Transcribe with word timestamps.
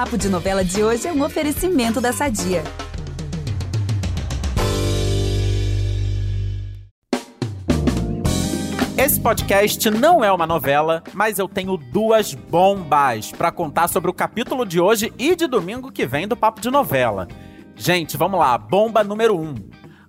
Papo 0.00 0.16
de 0.16 0.30
Novela 0.30 0.64
de 0.64 0.82
hoje 0.82 1.06
é 1.06 1.12
um 1.12 1.22
oferecimento 1.22 2.00
da 2.00 2.10
Sadia. 2.10 2.64
Esse 8.96 9.20
podcast 9.20 9.90
não 9.90 10.24
é 10.24 10.32
uma 10.32 10.46
novela, 10.46 11.04
mas 11.12 11.38
eu 11.38 11.46
tenho 11.46 11.76
duas 11.76 12.32
bombas 12.32 13.30
para 13.30 13.52
contar 13.52 13.88
sobre 13.88 14.10
o 14.10 14.14
capítulo 14.14 14.64
de 14.64 14.80
hoje 14.80 15.12
e 15.18 15.36
de 15.36 15.46
domingo 15.46 15.92
que 15.92 16.06
vem 16.06 16.26
do 16.26 16.34
Papo 16.34 16.62
de 16.62 16.70
Novela. 16.70 17.28
Gente, 17.76 18.16
vamos 18.16 18.40
lá. 18.40 18.56
Bomba 18.56 19.04
número 19.04 19.38
um. 19.38 19.54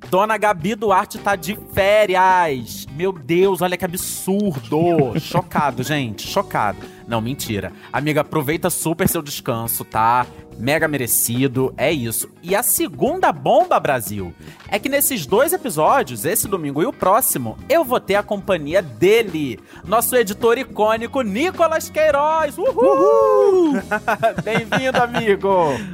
Dona 0.09 0.37
Gabi 0.37 0.73
Duarte 0.73 1.17
tá 1.19 1.35
de 1.35 1.57
férias. 1.73 2.87
Meu 2.95 3.11
Deus, 3.11 3.61
olha 3.61 3.75
que 3.75 3.85
absurdo. 3.85 5.19
chocado, 5.19 5.83
gente, 5.83 6.25
chocado. 6.25 6.79
Não, 7.07 7.21
mentira. 7.21 7.71
Amiga, 7.91 8.21
aproveita 8.21 8.69
super 8.69 9.07
seu 9.07 9.21
descanso, 9.21 9.83
tá? 9.83 10.25
Mega 10.57 10.87
merecido, 10.87 11.73
é 11.77 11.91
isso. 11.91 12.29
E 12.43 12.55
a 12.55 12.61
segunda 12.61 13.31
bomba, 13.31 13.79
Brasil, 13.79 14.33
é 14.67 14.77
que 14.77 14.89
nesses 14.89 15.25
dois 15.25 15.53
episódios, 15.53 16.23
esse 16.23 16.47
domingo 16.47 16.83
e 16.83 16.85
o 16.85 16.93
próximo, 16.93 17.57
eu 17.67 17.83
vou 17.83 17.99
ter 17.99 18.15
a 18.15 18.21
companhia 18.21 18.81
dele, 18.81 19.59
nosso 19.85 20.15
editor 20.15 20.57
icônico 20.59 21.21
Nicolas 21.21 21.89
Queiroz. 21.89 22.57
Uhul! 22.57 23.71
Uhul! 23.71 23.73
Bem-vindo, 24.43 25.01
amigo! 25.01 25.49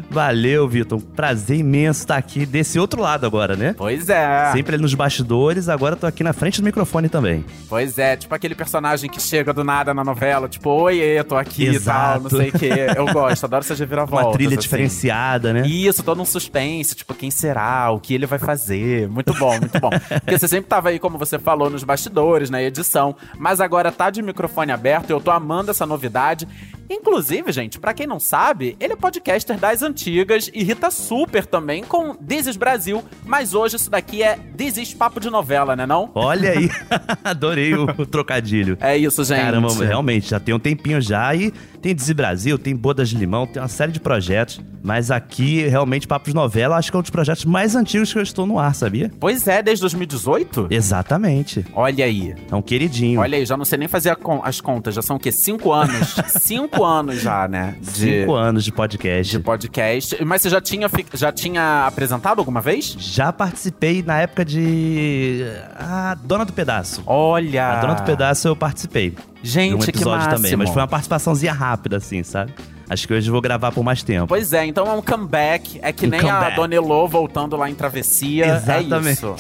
Valeu, 0.09 0.67
Vitor. 0.67 1.01
Prazer 1.15 1.59
imenso 1.59 2.01
estar 2.01 2.17
aqui 2.17 2.45
desse 2.45 2.77
outro 2.79 3.01
lado 3.01 3.25
agora, 3.25 3.55
né? 3.55 3.73
Pois 3.77 4.09
é. 4.09 4.51
Sempre 4.51 4.75
ali 4.75 4.81
nos 4.81 4.93
bastidores, 4.93 5.69
agora 5.69 5.95
tô 5.95 6.05
aqui 6.05 6.23
na 6.23 6.33
frente 6.33 6.59
do 6.59 6.65
microfone 6.65 7.07
também. 7.07 7.45
Pois 7.69 7.97
é, 7.97 8.17
tipo 8.17 8.33
aquele 8.35 8.55
personagem 8.55 9.09
que 9.09 9.21
chega 9.21 9.53
do 9.53 9.63
nada 9.63 9.93
na 9.93 10.03
novela, 10.03 10.49
tipo, 10.49 10.69
oi, 10.69 10.96
tô 11.27 11.35
aqui 11.35 11.65
Exato. 11.65 11.79
e 11.79 11.81
tal, 11.83 12.21
não 12.21 12.29
sei 12.29 12.49
o 12.49 12.51
quê. 12.51 12.69
Eu 12.95 13.13
gosto, 13.13 13.43
adoro 13.43 13.63
essa 13.63 13.75
reviravolta. 13.75 14.25
Uma 14.27 14.33
trilha 14.33 14.49
assim. 14.49 14.59
diferenciada, 14.59 15.53
né? 15.53 15.67
Isso, 15.67 16.03
todo 16.03 16.21
um 16.21 16.25
suspense, 16.25 16.95
tipo, 16.95 17.13
quem 17.13 17.31
será, 17.31 17.91
o 17.91 17.99
que 17.99 18.13
ele 18.13 18.25
vai 18.25 18.39
fazer. 18.39 19.07
Muito 19.07 19.33
bom, 19.33 19.59
muito 19.59 19.79
bom. 19.79 19.89
Porque 19.89 20.37
você 20.37 20.47
sempre 20.47 20.69
tava 20.69 20.89
aí, 20.89 20.99
como 20.99 21.17
você 21.17 21.39
falou, 21.39 21.69
nos 21.69 21.83
bastidores, 21.83 22.49
na 22.49 22.61
edição, 22.61 23.15
mas 23.37 23.59
agora 23.61 23.91
tá 23.91 24.09
de 24.09 24.21
microfone 24.21 24.71
aberto, 24.71 25.09
eu 25.09 25.19
tô 25.19 25.31
amando 25.31 25.71
essa 25.71 25.85
novidade. 25.85 26.47
Inclusive, 26.89 27.51
gente, 27.51 27.79
para 27.79 27.93
quem 27.93 28.07
não 28.07 28.19
sabe, 28.19 28.75
ele 28.79 28.93
é 28.93 28.95
podcaster 28.95 29.57
das 29.57 29.81
antigas, 29.81 30.49
irrita 30.53 30.89
super 30.89 31.45
também 31.45 31.83
com 31.83 32.15
This 32.15 32.55
Brasil, 32.55 33.03
mas 33.25 33.53
hoje 33.53 33.75
isso 33.75 33.89
daqui 33.89 34.23
é 34.23 34.37
This 34.57 34.93
Papo 34.93 35.19
de 35.19 35.29
Novela, 35.29 35.75
né 35.75 35.85
não? 35.85 36.09
Olha 36.13 36.51
aí, 36.51 36.69
adorei 37.23 37.73
o, 37.73 37.85
o, 37.97 38.05
trocadilho. 38.05 38.77
É 38.79 38.97
isso, 38.97 39.23
gente. 39.23 39.41
Caramba, 39.41 39.73
realmente, 39.83 40.29
já 40.29 40.39
tem 40.39 40.53
um 40.53 40.59
tempinho 40.59 41.01
já 41.01 41.33
e 41.35 41.53
tem 41.81 41.95
This 41.95 42.11
Brasil, 42.11 42.57
tem 42.57 42.75
Bodas 42.75 43.09
de 43.09 43.17
Limão, 43.17 43.47
tem 43.47 43.61
uma 43.61 43.67
série 43.67 43.91
de 43.91 43.99
projetos, 43.99 44.61
mas 44.83 45.09
aqui, 45.09 45.67
realmente, 45.67 46.07
Papo 46.07 46.29
de 46.29 46.35
Novela, 46.35 46.77
acho 46.77 46.91
que 46.91 46.95
é 46.95 46.99
um 46.99 47.01
dos 47.01 47.11
projetos 47.11 47.45
mais 47.45 47.75
antigos 47.75 48.11
que 48.11 48.19
eu 48.19 48.23
estou 48.23 48.45
no 48.45 48.59
ar, 48.59 48.75
sabia? 48.75 49.11
Pois 49.19 49.47
é, 49.47 49.61
desde 49.63 49.81
2018? 49.81 50.67
Exatamente. 50.69 51.65
Olha 51.73 52.05
aí. 52.05 52.35
É 52.51 52.55
um 52.55 52.61
queridinho. 52.61 53.19
Olha 53.19 53.37
aí, 53.37 53.45
já 53.45 53.57
não 53.57 53.65
sei 53.65 53.77
nem 53.77 53.87
fazer 53.87 54.17
as 54.43 54.61
contas, 54.61 54.95
já 54.95 55.01
são 55.01 55.15
o 55.15 55.19
quê? 55.19 55.31
Cinco 55.31 55.71
anos? 55.71 56.15
Cinco 56.39 56.67
cinco 56.77 56.83
anos 56.83 57.21
já, 57.21 57.47
né? 57.47 57.75
De, 57.81 58.21
cinco 58.21 58.35
anos 58.35 58.63
de 58.63 58.71
podcast. 58.71 59.37
De 59.37 59.43
podcast. 59.43 60.23
Mas 60.23 60.41
você 60.41 60.49
já 60.49 60.61
tinha, 60.61 60.89
já 61.13 61.31
tinha 61.31 61.87
apresentado 61.87 62.39
alguma 62.39 62.61
vez? 62.61 62.95
Já 62.99 63.31
participei 63.31 64.03
na 64.03 64.19
época 64.19 64.43
de. 64.43 65.43
A 65.75 66.15
Dona 66.23 66.45
do 66.45 66.53
Pedaço. 66.53 67.01
Olha! 67.05 67.67
A 67.67 67.81
Dona 67.81 67.95
do 67.95 68.03
Pedaço 68.03 68.47
eu 68.47 68.55
participei. 68.55 69.15
Gente, 69.43 69.75
um 69.75 69.83
episódio 69.83 70.01
que 70.01 70.05
máximo. 70.05 70.35
também, 70.35 70.55
mas 70.55 70.69
foi 70.69 70.81
uma 70.81 70.87
participaçãozinha 70.87 71.53
rápida, 71.53 71.66
assim, 71.95 72.23
sabe? 72.23 72.53
Acho 72.89 73.05
que 73.05 73.13
hoje 73.13 73.29
vou 73.29 73.41
gravar 73.41 73.71
por 73.71 73.83
mais 73.83 74.01
tempo. 74.01 74.27
Pois 74.27 74.53
é, 74.53 74.65
então 74.65 74.87
é 74.87 74.93
um 74.93 75.01
comeback. 75.01 75.77
É 75.81 75.91
que 75.91 76.05
um 76.07 76.09
nem 76.09 76.21
comeback. 76.21 76.53
a 76.53 76.55
Dona 76.55 76.73
Elô 76.73 77.05
voltando 77.05 77.57
lá 77.57 77.69
em 77.69 77.75
Travessia. 77.75 78.45
É 78.45 78.55
Exatamente. 78.55 79.25
É 79.25 79.29
isso. 79.29 79.35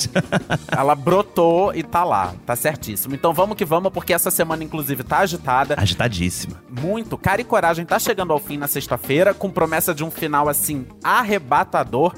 Ela 0.69 0.95
brotou 0.95 1.73
e 1.73 1.81
tá 1.81 2.03
lá. 2.03 2.33
Tá 2.45 2.57
certíssimo. 2.57 3.15
Então 3.15 3.33
vamos 3.33 3.55
que 3.55 3.63
vamos, 3.63 3.91
porque 3.93 4.13
essa 4.13 4.29
semana, 4.29 4.63
inclusive, 4.65 5.01
tá 5.01 5.19
agitada. 5.19 5.75
Agitadíssima. 5.77 6.61
Muito. 6.69 7.17
Cara 7.17 7.39
e 7.39 7.45
Coragem 7.45 7.85
tá 7.85 7.97
chegando 7.97 8.33
ao 8.33 8.39
fim 8.39 8.57
na 8.57 8.67
sexta-feira, 8.67 9.33
com 9.33 9.49
promessa 9.49 9.95
de 9.95 10.03
um 10.03 10.11
final, 10.11 10.49
assim, 10.49 10.85
arrebatador. 11.01 12.13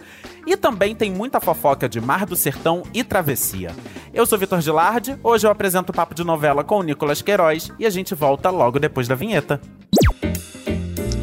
E 0.47 0.57
também 0.57 0.95
tem 0.95 1.11
muita 1.11 1.39
fofoca 1.39 1.88
de 1.88 2.01
Mar 2.01 2.25
do 2.25 2.35
Sertão 2.35 2.81
e 2.91 3.03
Travessia. 3.03 3.69
Eu 4.11 4.25
sou 4.25 4.39
Vitor 4.39 4.61
Gilardi, 4.61 5.16
hoje 5.22 5.45
eu 5.45 5.51
apresento 5.51 5.91
o 5.91 5.95
Papo 5.95 6.16
de 6.16 6.23
Novela 6.23 6.63
com 6.63 6.79
o 6.79 6.84
Nicolas 6.84 7.22
Queiroz 7.22 7.72
e 7.78 7.85
a 7.85 7.89
gente 7.91 8.16
volta 8.16 8.50
logo 8.50 8.79
depois 8.79 9.07
da 9.07 9.13
vinheta. 9.13 9.61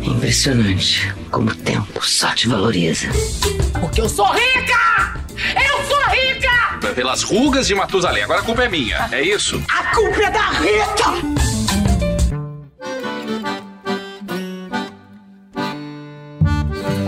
Impressionante 0.06 1.12
como 1.32 1.50
o 1.50 1.54
tempo 1.54 2.00
só 2.06 2.32
te 2.32 2.48
valoriza. 2.48 3.08
Porque 3.80 4.00
eu 4.00 4.08
sou 4.08 4.26
rica! 4.26 5.20
Eu 5.56 5.84
sou 5.84 6.00
rica! 6.10 6.94
Pelas 6.94 7.24
rugas 7.24 7.66
de 7.66 7.74
Matusalém, 7.74 8.22
agora 8.22 8.40
a 8.40 8.44
culpa 8.44 8.62
é 8.62 8.68
minha, 8.68 9.08
é 9.10 9.20
isso? 9.20 9.60
A 9.68 9.94
culpa 9.94 10.22
é 10.22 10.30
da 10.30 10.50
Rita! 10.50 11.46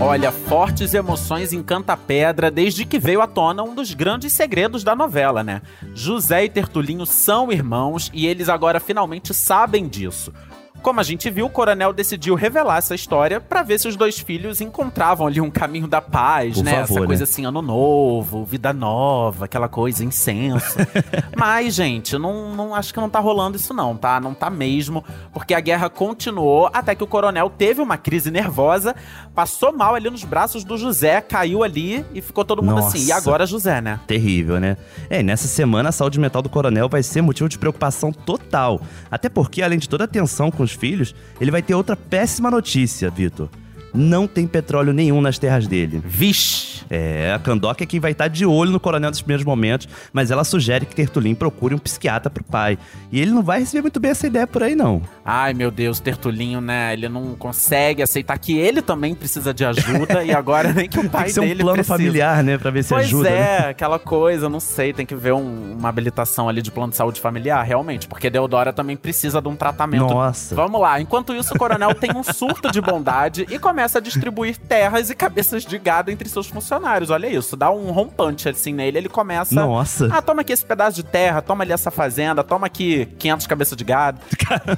Olha, 0.01 0.31
fortes 0.31 0.93
emoções 0.93 1.53
em 1.53 1.63
Canta 1.63 1.95
Pedra 1.95 2.51
desde 2.51 2.85
que 2.85 2.99
veio 2.99 3.21
à 3.21 3.27
tona 3.27 3.63
um 3.63 3.75
dos 3.75 3.93
grandes 3.93 4.33
segredos 4.33 4.83
da 4.83 4.93
novela, 4.95 5.41
né? 5.41 5.61
José 5.93 6.45
e 6.45 6.49
Tertulinho 6.49 7.05
são 7.05 7.51
irmãos 7.51 8.11
e 8.13 8.27
eles 8.27 8.49
agora 8.49 8.79
finalmente 8.79 9.33
sabem 9.33 9.87
disso. 9.87 10.33
Como 10.81 10.99
a 10.99 11.03
gente 11.03 11.29
viu, 11.29 11.45
o 11.45 11.49
coronel 11.49 11.91
decidiu 11.91 12.35
revelar 12.35 12.77
essa 12.77 12.95
história 12.95 13.41
para 13.41 13.63
ver 13.63 13.79
se 13.79 13.87
os 13.87 13.95
dois 13.95 14.19
filhos 14.19 14.61
encontravam 14.61 15.27
ali 15.27 15.41
um 15.41 15.49
caminho 15.49 15.87
da 15.87 16.01
paz, 16.01 16.55
Por 16.55 16.63
né? 16.63 16.71
Favor, 16.71 16.97
essa 16.97 17.05
coisa 17.07 17.23
né? 17.23 17.29
assim, 17.29 17.45
ano 17.45 17.61
novo, 17.61 18.45
vida 18.45 18.71
nova, 18.71 19.45
aquela 19.45 19.67
coisa, 19.67 20.03
incenso. 20.03 20.77
Mas, 21.35 21.75
gente, 21.75 22.17
não, 22.17 22.55
não 22.55 22.73
acho 22.73 22.93
que 22.93 22.99
não 22.99 23.09
tá 23.09 23.19
rolando 23.19 23.57
isso 23.57 23.73
não, 23.73 23.95
tá? 23.95 24.19
Não 24.19 24.33
tá 24.33 24.49
mesmo, 24.49 25.03
porque 25.33 25.53
a 25.53 25.59
guerra 25.59 25.89
continuou 25.89 26.69
até 26.73 26.95
que 26.95 27.03
o 27.03 27.07
coronel 27.07 27.49
teve 27.49 27.81
uma 27.81 27.97
crise 27.97 28.31
nervosa, 28.31 28.95
passou 29.35 29.73
mal 29.73 29.95
ali 29.95 30.09
nos 30.09 30.23
braços 30.23 30.63
do 30.63 30.77
José, 30.77 31.19
caiu 31.21 31.63
ali 31.63 32.05
e 32.13 32.21
ficou 32.21 32.45
todo 32.45 32.63
mundo 32.63 32.75
Nossa. 32.75 32.97
assim. 32.97 33.07
E 33.07 33.11
agora 33.11 33.45
José, 33.45 33.81
né? 33.81 33.99
Terrível, 34.07 34.59
né? 34.59 34.77
É, 35.09 35.21
nessa 35.21 35.47
semana 35.47 35.89
a 35.89 35.91
saúde 35.91 36.19
mental 36.19 36.41
do 36.41 36.49
coronel 36.49 36.87
vai 36.87 37.03
ser 37.03 37.21
motivo 37.21 37.49
de 37.49 37.57
preocupação 37.57 38.11
total. 38.11 38.81
Até 39.11 39.29
porque, 39.29 39.61
além 39.61 39.79
de 39.79 39.89
toda 39.89 40.05
a 40.05 40.07
tensão 40.07 40.51
com 40.51 40.63
os 40.69 40.75
filhos, 40.75 41.15
ele 41.41 41.51
vai 41.51 41.61
ter 41.61 41.73
outra 41.73 41.95
péssima 41.95 42.49
notícia, 42.49 43.09
Vitor 43.09 43.49
não 43.93 44.27
tem 44.27 44.47
petróleo 44.47 44.93
nenhum 44.93 45.21
nas 45.21 45.37
terras 45.37 45.67
dele. 45.67 46.01
Vixe! 46.05 46.79
É, 46.89 47.31
a 47.33 47.39
Kandoka 47.39 47.83
é 47.83 47.87
quem 47.87 47.99
vai 47.99 48.11
estar 48.11 48.27
de 48.27 48.45
olho 48.45 48.71
no 48.71 48.79
coronel 48.79 49.11
nos 49.11 49.21
primeiros 49.21 49.45
momentos, 49.45 49.87
mas 50.11 50.31
ela 50.31 50.43
sugere 50.43 50.85
que 50.85 50.95
Tertulin 50.95 51.35
procure 51.35 51.75
um 51.75 51.77
psiquiatra 51.77 52.29
pro 52.29 52.43
pai. 52.43 52.79
E 53.11 53.19
ele 53.21 53.31
não 53.31 53.43
vai 53.43 53.59
receber 53.59 53.83
muito 53.83 53.99
bem 53.99 54.11
essa 54.11 54.25
ideia 54.25 54.47
por 54.47 54.63
aí, 54.63 54.75
não. 54.75 55.01
Ai, 55.23 55.53
meu 55.53 55.69
Deus, 55.69 55.99
Tertulinho, 55.99 56.59
né? 56.59 56.93
Ele 56.93 57.07
não 57.07 57.35
consegue 57.35 58.01
aceitar 58.01 58.37
que 58.39 58.57
ele 58.57 58.81
também 58.81 59.13
precisa 59.13 59.53
de 59.53 59.63
ajuda 59.63 60.23
e 60.23 60.33
agora 60.33 60.73
nem 60.73 60.89
que 60.89 60.99
o 60.99 61.07
pai 61.09 61.25
tem 61.25 61.27
que 61.27 61.33
ser 61.33 61.39
um 61.41 61.57
plano 61.57 61.73
precisa. 61.73 61.97
familiar, 61.97 62.43
né? 62.43 62.57
Pra 62.57 62.71
ver 62.71 62.83
se 62.83 62.89
pois 62.89 63.05
ajuda. 63.05 63.29
Pois 63.29 63.39
é, 63.39 63.61
né? 63.61 63.67
aquela 63.69 63.99
coisa, 63.99 64.49
não 64.49 64.59
sei, 64.59 64.91
tem 64.91 65.05
que 65.05 65.15
ver 65.15 65.33
um, 65.33 65.75
uma 65.77 65.89
habilitação 65.89 66.49
ali 66.49 66.61
de 66.61 66.71
plano 66.71 66.89
de 66.89 66.95
saúde 66.95 67.21
familiar, 67.21 67.61
realmente, 67.63 68.07
porque 68.07 68.29
Deodora 68.29 68.73
também 68.73 68.97
precisa 68.97 69.41
de 69.41 69.47
um 69.47 69.55
tratamento. 69.55 70.05
Nossa. 70.07 70.55
Vamos 70.55 70.81
lá, 70.81 70.99
enquanto 70.99 71.33
isso, 71.35 71.53
o 71.53 71.57
coronel 71.57 71.93
tem 71.93 72.11
um 72.15 72.23
surto 72.23 72.71
de 72.71 72.81
bondade 72.81 73.45
e 73.49 73.59
começa 73.59 73.78
a 73.81 74.01
distribuir 74.01 74.57
terras 74.57 75.09
e 75.09 75.15
cabeças 75.15 75.65
de 75.65 75.77
gado 75.77 76.11
entre 76.11 76.27
seus 76.27 76.47
funcionários. 76.47 77.09
Olha 77.09 77.27
isso, 77.27 77.55
dá 77.55 77.71
um 77.71 77.91
rompante 77.91 78.49
assim 78.49 78.73
nele. 78.73 78.97
Ele 78.97 79.09
começa. 79.09 79.55
Nossa. 79.55 80.09
Ah, 80.11 80.21
toma 80.21 80.41
aqui 80.41 80.53
esse 80.53 80.65
pedaço 80.65 80.95
de 80.95 81.03
terra, 81.03 81.41
toma 81.41 81.63
ali 81.63 81.71
essa 81.71 81.91
fazenda, 81.91 82.43
toma 82.43 82.67
aqui 82.67 83.05
500 83.17 83.47
cabeças 83.47 83.77
de 83.77 83.83
gado. 83.83 84.19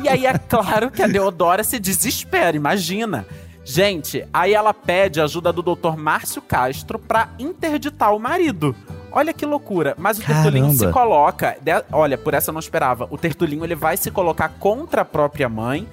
E 0.03 0.09
aí 0.09 0.25
é 0.25 0.37
claro 0.37 0.91
que 0.91 1.01
a 1.01 1.07
Deodora 1.07 1.63
se 1.63 1.79
desespera, 1.79 2.55
imagina. 2.55 3.25
Gente, 3.63 4.25
aí 4.33 4.53
ela 4.53 4.73
pede 4.73 5.21
ajuda 5.21 5.53
do 5.53 5.61
Dr. 5.61 5.95
Márcio 5.95 6.41
Castro 6.41 6.97
para 6.97 7.29
interditar 7.37 8.13
o 8.15 8.19
marido. 8.19 8.75
Olha 9.11 9.33
que 9.33 9.45
loucura. 9.45 9.93
Mas 9.97 10.17
o 10.17 10.21
Caramba. 10.21 10.43
Tertulinho 10.43 10.73
se 10.73 10.87
coloca. 10.91 11.57
De, 11.61 11.71
olha, 11.91 12.17
por 12.17 12.33
essa 12.33 12.49
eu 12.49 12.53
não 12.53 12.59
esperava. 12.59 13.07
O 13.11 13.17
Tertulinho 13.17 13.63
ele 13.63 13.75
vai 13.75 13.97
se 13.97 14.09
colocar 14.09 14.49
contra 14.59 15.01
a 15.01 15.05
própria 15.05 15.49
mãe 15.49 15.87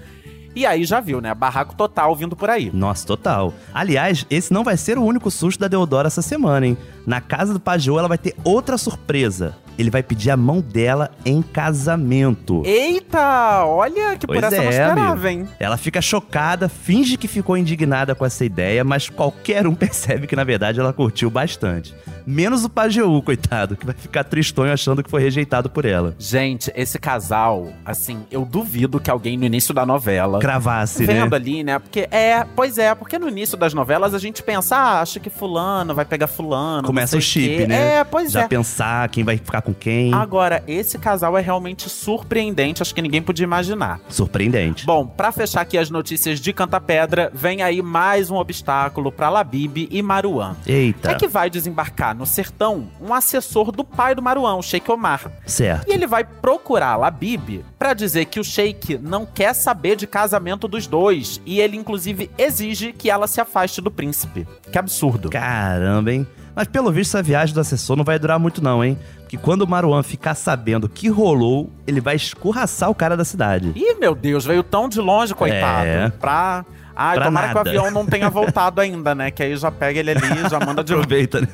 e 0.54 0.66
aí 0.66 0.84
já 0.84 1.00
viu, 1.00 1.20
né? 1.20 1.34
Barraco 1.34 1.74
total 1.74 2.14
vindo 2.16 2.34
por 2.34 2.50
aí. 2.50 2.70
Nossa, 2.72 3.06
total. 3.06 3.54
Aliás, 3.72 4.26
esse 4.28 4.52
não 4.52 4.64
vai 4.64 4.76
ser 4.76 4.98
o 4.98 5.04
único 5.04 5.30
susto 5.30 5.60
da 5.60 5.68
Deodora 5.68 6.08
essa 6.08 6.22
semana, 6.22 6.66
hein? 6.66 6.76
Na 7.06 7.20
casa 7.20 7.52
do 7.52 7.60
Pajô 7.60 7.98
ela 7.98 8.08
vai 8.08 8.18
ter 8.18 8.34
outra 8.44 8.76
surpresa. 8.76 9.56
Ele 9.78 9.90
vai 9.90 10.02
pedir 10.02 10.30
a 10.30 10.36
mão 10.36 10.60
dela 10.60 11.10
em 11.24 11.40
casamento. 11.42 12.62
Eita, 12.66 13.64
olha 13.64 14.16
que 14.16 14.26
por 14.26 14.34
Pois 14.38 14.44
essa 14.44 14.56
eu 14.56 14.62
não 14.62 14.68
é, 14.68 14.72
esperava, 14.72 15.12
amigo. 15.12 15.26
hein? 15.28 15.48
Ela 15.60 15.76
fica 15.76 16.02
chocada, 16.02 16.68
finge 16.68 17.16
que 17.16 17.28
ficou 17.28 17.56
indignada 17.56 18.14
com 18.14 18.24
essa 18.24 18.44
ideia, 18.44 18.82
mas 18.84 19.08
qualquer 19.08 19.66
um 19.66 19.74
percebe 19.76 20.26
que 20.26 20.36
na 20.36 20.44
verdade 20.44 20.80
ela 20.80 20.92
curtiu 20.92 21.30
bastante. 21.30 21.94
Menos 22.26 22.62
o 22.62 22.68
Pajeú, 22.68 23.22
coitado, 23.22 23.74
que 23.74 23.86
vai 23.86 23.94
ficar 23.94 24.22
tristonho 24.22 24.70
achando 24.70 25.02
que 25.02 25.08
foi 25.10 25.22
rejeitado 25.22 25.70
por 25.70 25.86
ela. 25.86 26.14
Gente, 26.18 26.70
esse 26.76 26.98
casal, 26.98 27.72
assim, 27.86 28.18
eu 28.30 28.44
duvido 28.44 29.00
que 29.00 29.10
alguém 29.10 29.38
no 29.38 29.46
início 29.46 29.72
da 29.72 29.86
novela. 29.86 30.38
Cravasse, 30.38 31.06
Vendo 31.06 31.30
né? 31.30 31.36
ali, 31.36 31.64
né? 31.64 31.78
Porque 31.78 32.06
é, 32.10 32.44
pois 32.54 32.76
é, 32.76 32.94
porque 32.94 33.18
no 33.18 33.28
início 33.28 33.56
das 33.56 33.72
novelas 33.72 34.12
a 34.12 34.18
gente 34.18 34.42
pensa, 34.42 34.76
ah, 34.76 35.00
acho 35.00 35.18
que 35.20 35.30
fulano 35.30 35.94
vai 35.94 36.04
pegar 36.04 36.26
fulano. 36.26 36.86
Começa 36.86 37.16
não 37.16 37.18
o 37.18 37.22
chip, 37.22 37.56
quê. 37.56 37.66
né? 37.66 37.94
É, 38.00 38.04
pois 38.04 38.30
Já 38.30 38.42
é. 38.42 38.48
pensar 38.48 39.08
quem 39.08 39.24
vai 39.24 39.38
ficar 39.38 39.62
com 39.68 39.74
quem. 39.74 40.14
Agora, 40.14 40.62
esse 40.66 40.98
casal 40.98 41.36
é 41.36 41.40
realmente 41.40 41.88
surpreendente, 41.90 42.80
acho 42.82 42.94
que 42.94 43.02
ninguém 43.02 43.20
podia 43.20 43.44
imaginar. 43.44 44.00
Surpreendente. 44.08 44.86
Bom, 44.86 45.06
pra 45.06 45.30
fechar 45.30 45.60
aqui 45.60 45.76
as 45.76 45.90
notícias 45.90 46.40
de 46.40 46.52
Canta 46.52 46.80
Pedra, 46.80 47.30
vem 47.34 47.62
aí 47.62 47.82
mais 47.82 48.30
um 48.30 48.36
obstáculo 48.36 49.12
pra 49.12 49.28
Labib 49.28 49.88
e 49.90 50.02
Maruan. 50.02 50.56
Eita. 50.66 51.10
É 51.10 51.14
que 51.14 51.28
vai 51.28 51.50
desembarcar 51.50 52.16
no 52.16 52.24
sertão 52.24 52.88
um 53.00 53.12
assessor 53.12 53.70
do 53.70 53.84
pai 53.84 54.14
do 54.14 54.22
Maruan, 54.22 54.54
o 54.54 54.62
Sheik 54.62 54.90
Omar. 54.90 55.30
Certo. 55.46 55.88
E 55.88 55.92
ele 55.92 56.06
vai 56.06 56.24
procurar 56.24 56.96
Labib 56.96 57.64
pra 57.78 57.92
dizer 57.92 58.24
que 58.26 58.40
o 58.40 58.44
Sheik 58.44 58.98
não 58.98 59.26
quer 59.26 59.54
saber 59.54 59.96
de 59.96 60.06
casamento 60.06 60.66
dos 60.66 60.86
dois. 60.86 61.40
E 61.44 61.60
ele, 61.60 61.76
inclusive, 61.76 62.30
exige 62.38 62.92
que 62.92 63.10
ela 63.10 63.26
se 63.26 63.40
afaste 63.40 63.80
do 63.80 63.90
príncipe. 63.90 64.46
Que 64.70 64.78
absurdo. 64.78 65.28
Caramba, 65.28 66.12
hein? 66.12 66.26
Mas 66.58 66.66
pelo 66.66 66.90
visto 66.90 67.10
essa 67.10 67.22
viagem 67.22 67.54
do 67.54 67.60
assessor 67.60 67.96
não 67.96 68.02
vai 68.02 68.18
durar 68.18 68.36
muito 68.36 68.60
não, 68.60 68.84
hein? 68.84 68.98
Porque 69.20 69.36
quando 69.36 69.62
o 69.62 69.68
Maruan 69.68 70.02
ficar 70.02 70.34
sabendo 70.34 70.84
o 70.84 70.88
que 70.88 71.08
rolou, 71.08 71.70
ele 71.86 72.00
vai 72.00 72.16
escorraçar 72.16 72.90
o 72.90 72.94
cara 72.96 73.16
da 73.16 73.24
cidade. 73.24 73.70
Ih, 73.76 73.94
meu 74.00 74.12
Deus, 74.12 74.44
veio 74.44 74.64
tão 74.64 74.88
de 74.88 75.00
longe, 75.00 75.32
coitado. 75.36 75.86
É. 75.86 76.10
Pra. 76.10 76.66
Ai, 77.00 77.14
Pra 77.14 77.26
tomara 77.26 77.48
que 77.48 77.54
nada. 77.54 77.68
o 77.70 77.70
avião 77.70 77.90
não 77.92 78.04
tenha 78.04 78.28
voltado 78.28 78.80
ainda, 78.80 79.14
né? 79.14 79.30
Que 79.30 79.44
aí 79.44 79.56
já 79.56 79.70
pega 79.70 80.00
ele 80.00 80.10
ali, 80.10 80.48
já 80.50 80.58
manda 80.58 80.82
de 80.82 80.92
Aproveita, 80.92 81.40
né? 81.40 81.48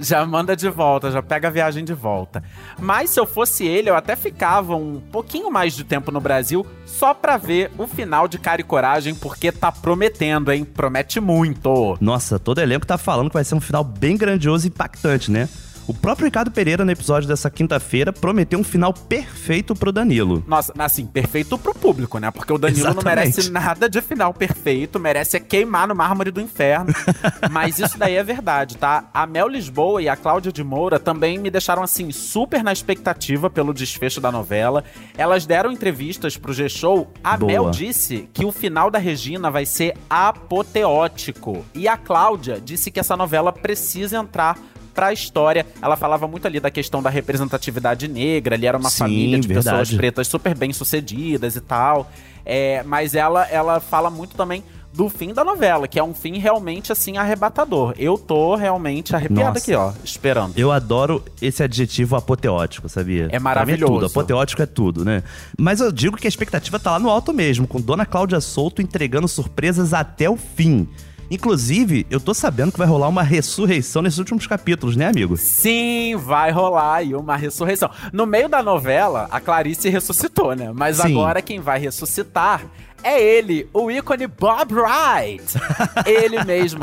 já 0.00 0.24
manda 0.24 0.56
de 0.56 0.70
volta, 0.70 1.10
já 1.10 1.22
pega 1.22 1.48
a 1.48 1.50
viagem 1.50 1.84
de 1.84 1.92
volta. 1.92 2.42
Mas 2.80 3.10
se 3.10 3.20
eu 3.20 3.26
fosse 3.26 3.66
ele, 3.66 3.90
eu 3.90 3.94
até 3.94 4.16
ficava 4.16 4.74
um 4.74 4.98
pouquinho 5.12 5.50
mais 5.50 5.76
de 5.76 5.84
tempo 5.84 6.10
no 6.10 6.18
Brasil 6.18 6.66
só 6.86 7.12
pra 7.12 7.36
ver 7.36 7.70
o 7.76 7.86
final 7.86 8.26
de 8.26 8.38
Cara 8.38 8.62
e 8.62 8.64
Coragem, 8.64 9.14
porque 9.14 9.52
tá 9.52 9.70
prometendo, 9.70 10.50
hein? 10.50 10.64
Promete 10.64 11.20
muito. 11.20 11.98
Nossa, 12.00 12.38
todo 12.38 12.58
elenco 12.58 12.86
tá 12.86 12.96
falando 12.96 13.28
que 13.28 13.34
vai 13.34 13.44
ser 13.44 13.54
um 13.54 13.60
final 13.60 13.84
bem 13.84 14.16
grandioso 14.16 14.66
e 14.66 14.68
impactante, 14.68 15.30
né? 15.30 15.46
O 15.88 15.94
próprio 15.94 16.24
Ricardo 16.24 16.50
Pereira, 16.50 16.84
no 16.84 16.90
episódio 16.90 17.28
dessa 17.28 17.48
quinta-feira, 17.48 18.12
prometeu 18.12 18.58
um 18.58 18.64
final 18.64 18.92
perfeito 18.92 19.72
pro 19.72 19.92
Danilo. 19.92 20.42
Nossa, 20.44 20.72
assim, 20.76 21.06
perfeito 21.06 21.56
pro 21.56 21.72
público, 21.72 22.18
né? 22.18 22.28
Porque 22.32 22.52
o 22.52 22.58
Danilo 22.58 22.82
não 22.82 22.90
Exatamente. 22.90 23.16
merece 23.16 23.50
nada 23.52 23.88
de 23.88 24.02
final 24.02 24.34
perfeito, 24.34 24.98
merece 24.98 25.36
é 25.36 25.40
queimar 25.40 25.86
no 25.86 25.94
mármore 25.94 26.32
do 26.32 26.40
inferno. 26.40 26.92
Mas 27.52 27.78
isso 27.78 27.96
daí 27.96 28.16
é 28.16 28.24
verdade, 28.24 28.76
tá? 28.76 29.08
A 29.14 29.26
Mel 29.28 29.46
Lisboa 29.46 30.02
e 30.02 30.08
a 30.08 30.16
Cláudia 30.16 30.50
de 30.50 30.64
Moura 30.64 30.98
também 30.98 31.38
me 31.38 31.50
deixaram, 31.50 31.84
assim, 31.84 32.10
super 32.10 32.64
na 32.64 32.72
expectativa 32.72 33.48
pelo 33.48 33.72
desfecho 33.72 34.20
da 34.20 34.32
novela. 34.32 34.82
Elas 35.16 35.46
deram 35.46 35.70
entrevistas 35.70 36.36
pro 36.36 36.52
G-Show. 36.52 37.12
A 37.22 37.36
Boa. 37.36 37.52
Mel 37.52 37.70
disse 37.70 38.28
que 38.32 38.44
o 38.44 38.50
final 38.50 38.90
da 38.90 38.98
Regina 38.98 39.52
vai 39.52 39.64
ser 39.64 39.94
apoteótico. 40.10 41.64
E 41.72 41.86
a 41.86 41.96
Cláudia 41.96 42.60
disse 42.60 42.90
que 42.90 42.98
essa 42.98 43.16
novela 43.16 43.52
precisa 43.52 44.16
entrar 44.16 44.58
pra 44.96 45.12
história. 45.12 45.66
Ela 45.80 45.94
falava 45.94 46.26
muito 46.26 46.46
ali 46.46 46.58
da 46.58 46.70
questão 46.70 47.02
da 47.02 47.10
representatividade 47.10 48.08
negra, 48.08 48.56
ali 48.56 48.66
era 48.66 48.78
uma 48.78 48.90
Sim, 48.90 48.98
família 48.98 49.38
de 49.38 49.46
pessoas 49.46 49.88
verdade. 49.90 49.96
pretas 49.96 50.26
super 50.26 50.56
bem 50.56 50.72
sucedidas 50.72 51.54
e 51.54 51.60
tal. 51.60 52.10
É, 52.44 52.82
mas 52.84 53.14
ela, 53.14 53.44
ela 53.48 53.78
fala 53.78 54.08
muito 54.08 54.34
também 54.34 54.64
do 54.96 55.10
fim 55.10 55.34
da 55.34 55.44
novela, 55.44 55.86
que 55.86 55.98
é 55.98 56.02
um 56.02 56.14
fim 56.14 56.38
realmente 56.38 56.90
assim 56.90 57.18
arrebatador. 57.18 57.94
Eu 57.98 58.16
tô 58.16 58.56
realmente 58.56 59.14
arrepiado 59.14 59.54
Nossa. 59.54 59.58
aqui, 59.58 59.74
ó, 59.74 59.92
esperando. 60.02 60.54
Eu 60.56 60.72
adoro 60.72 61.22
esse 61.42 61.62
adjetivo 61.62 62.16
apoteótico, 62.16 62.88
sabia? 62.88 63.28
É 63.30 63.38
maravilhoso. 63.38 63.92
É 63.92 63.94
tudo, 63.94 64.06
apoteótico 64.06 64.62
é 64.62 64.66
tudo, 64.66 65.04
né? 65.04 65.22
Mas 65.58 65.80
eu 65.80 65.92
digo 65.92 66.16
que 66.16 66.26
a 66.26 66.30
expectativa 66.30 66.78
tá 66.78 66.92
lá 66.92 66.98
no 66.98 67.10
alto 67.10 67.34
mesmo, 67.34 67.66
com 67.66 67.78
Dona 67.78 68.06
Cláudia 68.06 68.40
Souto 68.40 68.80
entregando 68.80 69.28
surpresas 69.28 69.92
até 69.92 70.30
o 70.30 70.36
fim. 70.36 70.88
Inclusive, 71.30 72.06
eu 72.10 72.20
tô 72.20 72.32
sabendo 72.32 72.72
que 72.72 72.78
vai 72.78 72.86
rolar 72.86 73.08
uma 73.08 73.22
ressurreição 73.22 74.02
nesses 74.02 74.18
últimos 74.18 74.46
capítulos, 74.46 74.96
né, 74.96 75.08
amigo? 75.08 75.36
Sim, 75.36 76.16
vai 76.16 76.50
rolar 76.50 76.96
aí 76.96 77.14
uma 77.14 77.36
ressurreição. 77.36 77.90
No 78.12 78.26
meio 78.26 78.48
da 78.48 78.62
novela, 78.62 79.28
a 79.30 79.40
Clarice 79.40 79.88
ressuscitou, 79.88 80.54
né? 80.54 80.72
Mas 80.74 80.98
Sim. 80.98 81.12
agora 81.12 81.42
quem 81.42 81.60
vai 81.60 81.78
ressuscitar 81.78 82.64
é 83.02 83.22
ele, 83.22 83.68
o 83.72 83.90
ícone 83.90 84.26
Bob 84.26 84.74
Wright. 84.74 85.44
ele 86.06 86.42
mesmo. 86.44 86.80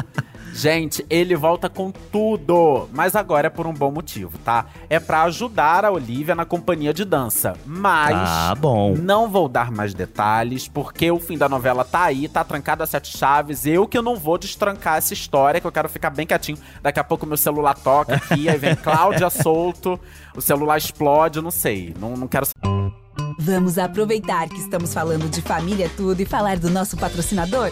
Gente, 0.54 1.04
ele 1.10 1.36
volta 1.36 1.68
com 1.68 1.92
tudo, 1.92 2.88
mas 2.94 3.16
agora 3.16 3.48
é 3.48 3.50
por 3.50 3.66
um 3.66 3.74
bom 3.74 3.92
motivo, 3.92 4.38
tá? 4.38 4.68
É 4.88 5.00
pra 5.00 5.24
ajudar 5.24 5.84
a 5.84 5.92
Olivia 5.92 6.36
na 6.36 6.46
companhia 6.46 6.94
de 6.94 7.04
dança. 7.04 7.56
Mas 7.66 8.16
Ah, 8.16 8.56
bom. 8.56 8.94
não 8.96 9.28
vou 9.28 9.50
dar 9.50 9.72
mais 9.72 9.94
detalhes, 9.96 10.68
porque 10.68 11.10
o 11.10 11.20
fim 11.20 11.38
da 11.38 11.50
novela 11.50 11.84
tá 11.84 12.04
aí, 12.04 12.28
tá 12.28 12.44
trancado 12.44 12.84
a 12.84 12.88
sete 12.88 13.18
chaves. 13.18 13.66
Eu 13.66 13.88
que 13.88 14.00
não 14.00 14.16
vou 14.16 14.38
destrancar 14.38 14.98
essa 14.98 15.14
história, 15.14 15.60
que 15.60 15.66
eu 15.66 15.72
quero 15.72 15.90
ficar 15.90 16.12
bem 16.12 16.28
quietinho. 16.28 16.58
Daqui 16.82 17.00
a 17.00 17.04
pouco 17.04 17.26
meu 17.26 17.38
celular 17.38 17.74
toca 17.74 18.16
aqui, 18.16 18.48
aí 18.48 18.58
vem 18.58 18.76
Cláudia 18.78 19.30
solto, 19.32 20.00
o 20.36 20.42
celular 20.42 20.78
explode, 20.78 21.42
não 21.42 21.52
sei. 21.52 21.96
Não, 22.00 22.16
não 22.16 22.28
quero 22.28 22.46
Vamos 23.40 23.78
aproveitar 23.78 24.48
que 24.48 24.58
estamos 24.60 24.94
falando 24.94 25.28
de 25.30 25.42
família 25.42 25.90
tudo 25.98 26.20
e 26.22 26.26
falar 26.26 26.58
do 26.58 26.70
nosso 26.70 26.96
patrocinador? 26.96 27.72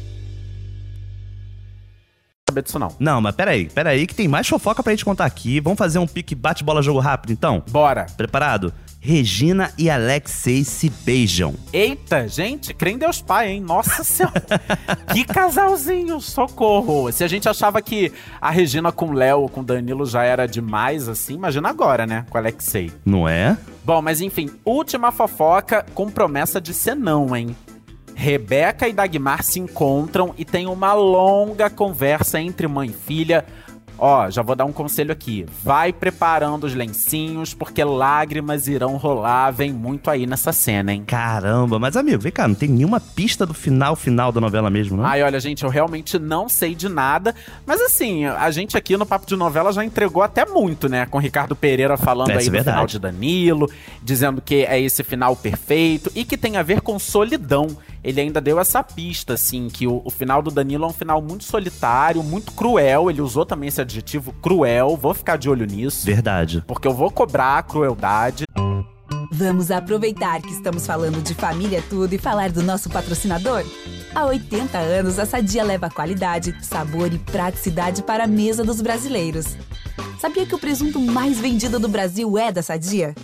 Saber 2.51 2.63
disso, 2.63 2.77
não. 2.77 2.95
Não, 2.99 3.21
mas 3.21 3.35
peraí, 3.35 3.65
peraí, 3.65 4.05
que 4.05 4.13
tem 4.13 4.27
mais 4.27 4.47
fofoca 4.47 4.83
pra 4.83 4.91
gente 4.91 5.05
contar 5.05 5.25
aqui. 5.25 5.59
Vamos 5.59 5.79
fazer 5.79 5.97
um 5.99 6.07
pique 6.07 6.35
bate-bola-jogo 6.35 6.99
rápido, 6.99 7.31
então? 7.31 7.63
Bora. 7.69 8.05
Preparado? 8.15 8.73
Regina 9.03 9.71
e 9.79 9.89
Alexei 9.89 10.63
se 10.63 10.87
beijam. 11.03 11.55
Eita, 11.73 12.27
gente, 12.27 12.71
crê 12.71 12.91
em 12.91 12.99
Deus 12.99 13.19
Pai, 13.19 13.49
hein? 13.49 13.59
Nossa 13.59 14.03
Senhora. 14.03 14.43
que 15.11 15.25
casalzinho, 15.25 16.21
socorro. 16.21 17.11
Se 17.11 17.23
a 17.23 17.27
gente 17.27 17.49
achava 17.49 17.81
que 17.81 18.11
a 18.39 18.51
Regina 18.51 18.91
com 18.91 19.07
o 19.07 19.13
Léo, 19.13 19.49
com 19.49 19.61
o 19.61 19.63
Danilo 19.63 20.05
já 20.05 20.23
era 20.23 20.47
demais, 20.47 21.09
assim, 21.09 21.33
imagina 21.33 21.67
agora, 21.69 22.05
né? 22.05 22.27
Com 22.29 22.37
o 22.37 22.41
Alexei. 22.41 22.91
Não 23.03 23.27
é? 23.27 23.57
Bom, 23.83 24.03
mas 24.03 24.21
enfim, 24.21 24.51
última 24.63 25.11
fofoca 25.11 25.83
com 25.95 26.07
promessa 26.07 26.61
de 26.61 26.71
ser 26.71 26.95
não, 26.95 27.35
hein? 27.35 27.55
Rebeca 28.21 28.87
e 28.87 28.93
Dagmar 28.93 29.41
se 29.43 29.59
encontram 29.59 30.31
e 30.37 30.45
tem 30.45 30.67
uma 30.67 30.93
longa 30.93 31.71
conversa 31.71 32.39
entre 32.39 32.67
mãe 32.67 32.89
e 32.89 32.93
filha. 32.93 33.43
Ó, 34.03 34.27
já 34.31 34.41
vou 34.41 34.55
dar 34.55 34.65
um 34.65 34.71
conselho 34.71 35.11
aqui. 35.11 35.45
Vai 35.63 35.93
preparando 35.93 36.63
os 36.63 36.73
lencinhos, 36.73 37.53
porque 37.53 37.83
lágrimas 37.83 38.67
irão 38.67 38.97
rolar. 38.97 39.51
Vem 39.51 39.71
muito 39.71 40.09
aí 40.09 40.25
nessa 40.25 40.51
cena, 40.51 40.91
hein? 40.91 41.03
Caramba, 41.05 41.77
mas 41.77 41.95
amigo, 41.95 42.19
vem 42.19 42.31
cá, 42.31 42.47
não 42.47 42.55
tem 42.55 42.67
nenhuma 42.67 42.99
pista 42.99 43.45
do 43.45 43.53
final 43.53 43.95
final 43.95 44.31
da 44.31 44.41
novela 44.41 44.71
mesmo, 44.71 44.97
não? 44.97 45.05
Ai, 45.05 45.21
olha, 45.21 45.39
gente, 45.39 45.63
eu 45.63 45.69
realmente 45.69 46.17
não 46.17 46.49
sei 46.49 46.73
de 46.73 46.89
nada. 46.89 47.35
Mas 47.63 47.79
assim, 47.79 48.25
a 48.25 48.49
gente 48.49 48.75
aqui 48.75 48.97
no 48.97 49.05
Papo 49.05 49.27
de 49.27 49.35
Novela 49.35 49.71
já 49.71 49.85
entregou 49.85 50.23
até 50.23 50.45
muito, 50.47 50.89
né? 50.89 51.05
Com 51.05 51.19
o 51.19 51.21
Ricardo 51.21 51.55
Pereira 51.55 51.95
falando 51.95 52.31
É, 52.31 52.37
aí 52.37 52.49
do 52.49 52.55
é 52.55 52.59
final 52.59 52.63
verdade. 52.63 52.91
de 52.93 52.99
Danilo, 52.99 53.69
dizendo 54.01 54.41
que 54.41 54.65
é 54.65 54.79
esse 54.81 55.03
final 55.03 55.35
perfeito 55.35 56.11
e 56.15 56.25
que 56.25 56.37
tem 56.37 56.57
a 56.57 56.63
ver 56.63 56.81
com 56.81 56.97
solidão. 56.97 57.67
Ele 58.03 58.19
ainda 58.19 58.41
deu 58.41 58.59
essa 58.59 58.83
pista, 58.83 59.33
assim, 59.33 59.67
que 59.67 59.85
o, 59.85 60.01
o 60.03 60.09
final 60.09 60.41
do 60.41 60.49
Danilo 60.49 60.85
é 60.85 60.87
um 60.87 60.93
final 60.93 61.21
muito 61.21 61.43
solitário, 61.43 62.23
muito 62.23 62.51
cruel. 62.51 63.09
Ele 63.09 63.21
usou 63.21 63.45
também 63.45 63.69
esse 63.69 63.79
adjetivo 63.79 64.33
cruel. 64.41 64.97
Vou 64.97 65.13
ficar 65.13 65.37
de 65.37 65.49
olho 65.49 65.65
nisso. 65.65 66.05
Verdade. 66.05 66.63
Porque 66.65 66.87
eu 66.87 66.93
vou 66.93 67.11
cobrar 67.11 67.59
a 67.59 67.63
crueldade. 67.63 68.45
Vamos 69.31 69.71
aproveitar 69.71 70.41
que 70.41 70.51
estamos 70.51 70.85
falando 70.85 71.21
de 71.21 71.33
família 71.33 71.83
tudo 71.89 72.13
e 72.13 72.17
falar 72.17 72.51
do 72.51 72.61
nosso 72.61 72.89
patrocinador? 72.89 73.63
Há 74.13 74.25
80 74.25 74.77
anos, 74.77 75.19
a 75.19 75.25
Sadia 75.25 75.63
leva 75.63 75.89
qualidade, 75.89 76.55
sabor 76.61 77.13
e 77.13 77.17
praticidade 77.17 78.03
para 78.03 78.25
a 78.25 78.27
mesa 78.27 78.63
dos 78.63 78.81
brasileiros. 78.81 79.55
Sabia 80.19 80.45
que 80.45 80.53
o 80.53 80.59
presunto 80.59 80.99
mais 80.99 81.39
vendido 81.39 81.79
do 81.79 81.87
Brasil 81.87 82.37
é 82.37 82.51
da 82.51 82.61
Sadia? 82.61 83.15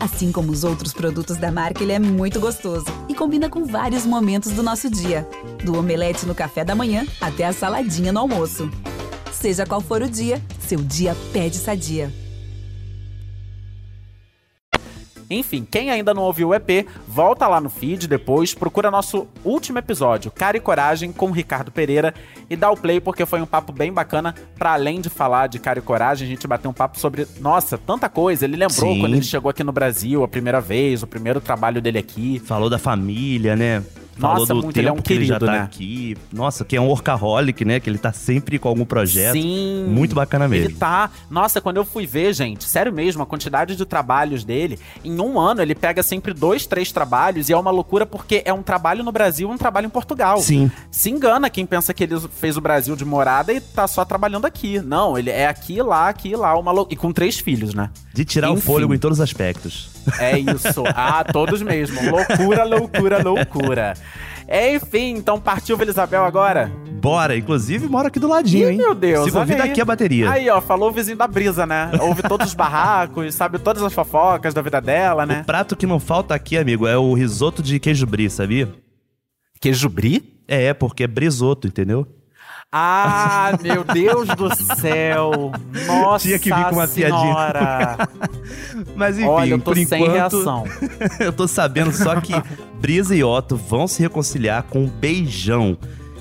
Assim 0.00 0.32
como 0.32 0.50
os 0.50 0.64
outros 0.64 0.92
produtos 0.92 1.36
da 1.36 1.52
marca, 1.52 1.82
ele 1.82 1.92
é 1.92 1.98
muito 1.98 2.40
gostoso 2.40 3.01
combina 3.22 3.48
com 3.48 3.64
vários 3.64 4.04
momentos 4.04 4.50
do 4.50 4.64
nosso 4.64 4.90
dia. 4.90 5.24
Do 5.64 5.78
omelete 5.78 6.26
no 6.26 6.34
café 6.34 6.64
da 6.64 6.74
manhã 6.74 7.06
até 7.20 7.44
a 7.44 7.52
saladinha 7.52 8.12
no 8.12 8.18
almoço. 8.18 8.68
Seja 9.32 9.64
qual 9.64 9.80
for 9.80 10.02
o 10.02 10.10
dia, 10.10 10.42
seu 10.58 10.80
dia 10.80 11.16
pede 11.32 11.56
sadia. 11.56 12.21
Enfim, 15.34 15.66
quem 15.68 15.90
ainda 15.90 16.12
não 16.12 16.22
ouviu 16.22 16.48
o 16.48 16.54
EP, 16.54 16.86
volta 17.06 17.46
lá 17.48 17.60
no 17.60 17.70
feed 17.70 18.06
depois, 18.06 18.54
procura 18.54 18.90
nosso 18.90 19.26
último 19.44 19.78
episódio, 19.78 20.30
Cara 20.30 20.56
e 20.56 20.60
Coragem, 20.60 21.12
com 21.12 21.30
Ricardo 21.30 21.70
Pereira, 21.70 22.14
e 22.48 22.56
dá 22.56 22.70
o 22.70 22.76
play 22.76 23.00
porque 23.00 23.24
foi 23.24 23.40
um 23.40 23.46
papo 23.46 23.72
bem 23.72 23.92
bacana. 23.92 24.34
Para 24.58 24.74
além 24.74 25.00
de 25.00 25.08
falar 25.08 25.46
de 25.46 25.58
Cara 25.58 25.78
e 25.78 25.82
Coragem, 25.82 26.26
a 26.26 26.30
gente 26.30 26.46
bateu 26.46 26.70
um 26.70 26.74
papo 26.74 26.98
sobre, 26.98 27.26
nossa, 27.40 27.78
tanta 27.78 28.08
coisa. 28.08 28.44
Ele 28.44 28.56
lembrou 28.56 28.92
Sim. 28.92 29.00
quando 29.00 29.14
ele 29.14 29.24
chegou 29.24 29.50
aqui 29.50 29.64
no 29.64 29.72
Brasil 29.72 30.22
a 30.22 30.28
primeira 30.28 30.60
vez, 30.60 31.02
o 31.02 31.06
primeiro 31.06 31.40
trabalho 31.40 31.80
dele 31.80 31.98
aqui. 31.98 32.40
Falou 32.44 32.68
da 32.68 32.78
família, 32.78 33.56
né? 33.56 33.82
Falou 34.18 34.38
Nossa, 34.40 34.54
do 34.54 34.62
muito, 34.62 34.74
tempo 34.74 34.78
ele 34.80 34.88
é 34.88 34.92
um 34.92 34.96
que 34.96 35.12
ele 35.12 35.24
já 35.24 35.34
querido, 35.34 35.46
tá 35.46 35.52
né? 35.52 35.60
aqui. 35.60 36.16
Nossa, 36.32 36.64
que 36.64 36.76
é 36.76 36.80
um 36.80 36.86
workaholic, 36.86 37.64
né? 37.64 37.80
Que 37.80 37.88
ele 37.88 37.98
tá 37.98 38.12
sempre 38.12 38.58
com 38.58 38.68
algum 38.68 38.84
projeto. 38.84 39.32
Sim. 39.32 39.86
Muito 39.88 40.14
bacana 40.14 40.46
mesmo. 40.46 40.66
Ele 40.66 40.74
tá. 40.74 41.10
Nossa, 41.30 41.60
quando 41.60 41.78
eu 41.78 41.84
fui 41.84 42.06
ver, 42.06 42.32
gente, 42.34 42.64
sério 42.64 42.92
mesmo, 42.92 43.22
a 43.22 43.26
quantidade 43.26 43.74
de 43.74 43.84
trabalhos 43.86 44.44
dele, 44.44 44.78
em 45.04 45.20
um 45.20 45.40
ano 45.40 45.62
ele 45.62 45.74
pega 45.74 46.02
sempre 46.02 46.34
dois, 46.34 46.66
três 46.66 46.92
trabalhos 46.92 47.48
e 47.48 47.52
é 47.52 47.56
uma 47.56 47.70
loucura 47.70 48.04
porque 48.06 48.42
é 48.44 48.52
um 48.52 48.62
trabalho 48.62 49.02
no 49.02 49.12
Brasil 49.12 49.48
e 49.50 49.52
um 49.52 49.58
trabalho 49.58 49.86
em 49.86 49.90
Portugal. 49.90 50.38
Sim. 50.38 50.70
Se 50.90 51.10
engana 51.10 51.48
quem 51.48 51.64
pensa 51.64 51.94
que 51.94 52.04
ele 52.04 52.20
fez 52.20 52.56
o 52.56 52.60
Brasil 52.60 52.94
de 52.94 53.04
morada 53.04 53.52
e 53.52 53.60
tá 53.60 53.86
só 53.86 54.04
trabalhando 54.04 54.44
aqui. 54.44 54.80
Não, 54.80 55.18
ele 55.18 55.30
é 55.30 55.46
aqui, 55.46 55.80
lá, 55.80 56.08
aqui, 56.08 56.36
lá, 56.36 56.56
uma 56.58 56.70
lou... 56.70 56.86
E 56.90 56.96
com 56.96 57.12
três 57.12 57.38
filhos, 57.38 57.74
né? 57.74 57.90
De 58.12 58.24
tirar 58.24 58.50
o 58.50 58.54
Enfim. 58.54 58.62
fôlego 58.62 58.94
em 58.94 58.98
todos 58.98 59.18
os 59.18 59.22
aspectos. 59.22 59.90
É 60.18 60.38
isso. 60.38 60.82
Ah, 60.94 61.24
todos 61.24 61.62
mesmo. 61.62 61.98
Loucura, 62.10 62.64
loucura, 62.64 63.22
loucura. 63.22 63.94
Enfim, 64.74 65.14
então 65.16 65.40
partiu 65.40 65.76
Vila 65.76 65.90
Isabel 65.90 66.24
agora? 66.24 66.70
Bora, 67.00 67.36
inclusive 67.36 67.88
mora 67.88 68.08
aqui 68.08 68.20
do 68.20 68.28
ladinho, 68.28 68.68
Ih, 68.68 68.72
hein? 68.72 68.76
meu 68.78 68.94
Deus. 68.94 69.24
Se 69.24 69.30
convida 69.32 69.54
olha 69.56 69.64
aí. 69.64 69.70
aqui 69.70 69.80
a 69.80 69.84
bateria. 69.84 70.30
Aí, 70.30 70.48
ó, 70.50 70.60
falou 70.60 70.90
o 70.90 70.92
vizinho 70.92 71.16
da 71.16 71.26
brisa, 71.26 71.66
né? 71.66 71.90
Ouve 72.00 72.22
todos 72.22 72.48
os 72.48 72.54
barracos, 72.54 73.34
sabe 73.34 73.58
todas 73.58 73.82
as 73.82 73.92
fofocas 73.92 74.52
da 74.54 74.62
vida 74.62 74.80
dela, 74.80 75.24
O 75.24 75.26
né? 75.26 75.42
prato 75.44 75.74
que 75.74 75.86
não 75.86 75.98
falta 75.98 76.34
aqui, 76.34 76.56
amigo, 76.56 76.86
é 76.86 76.96
o 76.96 77.12
risoto 77.14 77.62
de 77.62 77.80
queijo 77.80 78.06
brie, 78.06 78.28
sabia? 78.30 78.68
Queijo 79.60 79.88
brie? 79.88 80.38
É, 80.46 80.74
porque 80.74 81.04
é 81.04 81.06
brisoto, 81.06 81.66
entendeu? 81.66 82.06
Ah, 82.74 83.58
meu 83.62 83.84
Deus 83.84 84.26
do 84.28 84.48
céu! 84.76 85.52
Nossa 85.86 86.24
Tinha 86.26 86.38
que 86.38 86.50
vir 86.50 86.64
com 86.64 86.76
uma 86.76 86.88
piadinha. 86.88 87.20
senhora! 87.20 88.08
Mas 88.96 89.18
enfim, 89.18 89.28
Olha, 89.28 89.50
eu 89.50 89.58
tô 89.58 89.72
por 89.72 89.76
sem 89.76 90.02
enquanto, 90.02 90.14
reação. 90.14 90.64
eu 91.20 91.32
tô 91.34 91.46
sabendo 91.46 91.92
só 91.92 92.18
que 92.18 92.32
Brisa 92.80 93.14
e 93.14 93.22
Otto 93.22 93.56
vão 93.58 93.86
se 93.86 94.00
reconciliar 94.00 94.62
com 94.62 94.84
um 94.84 94.88
beijão. 94.88 95.76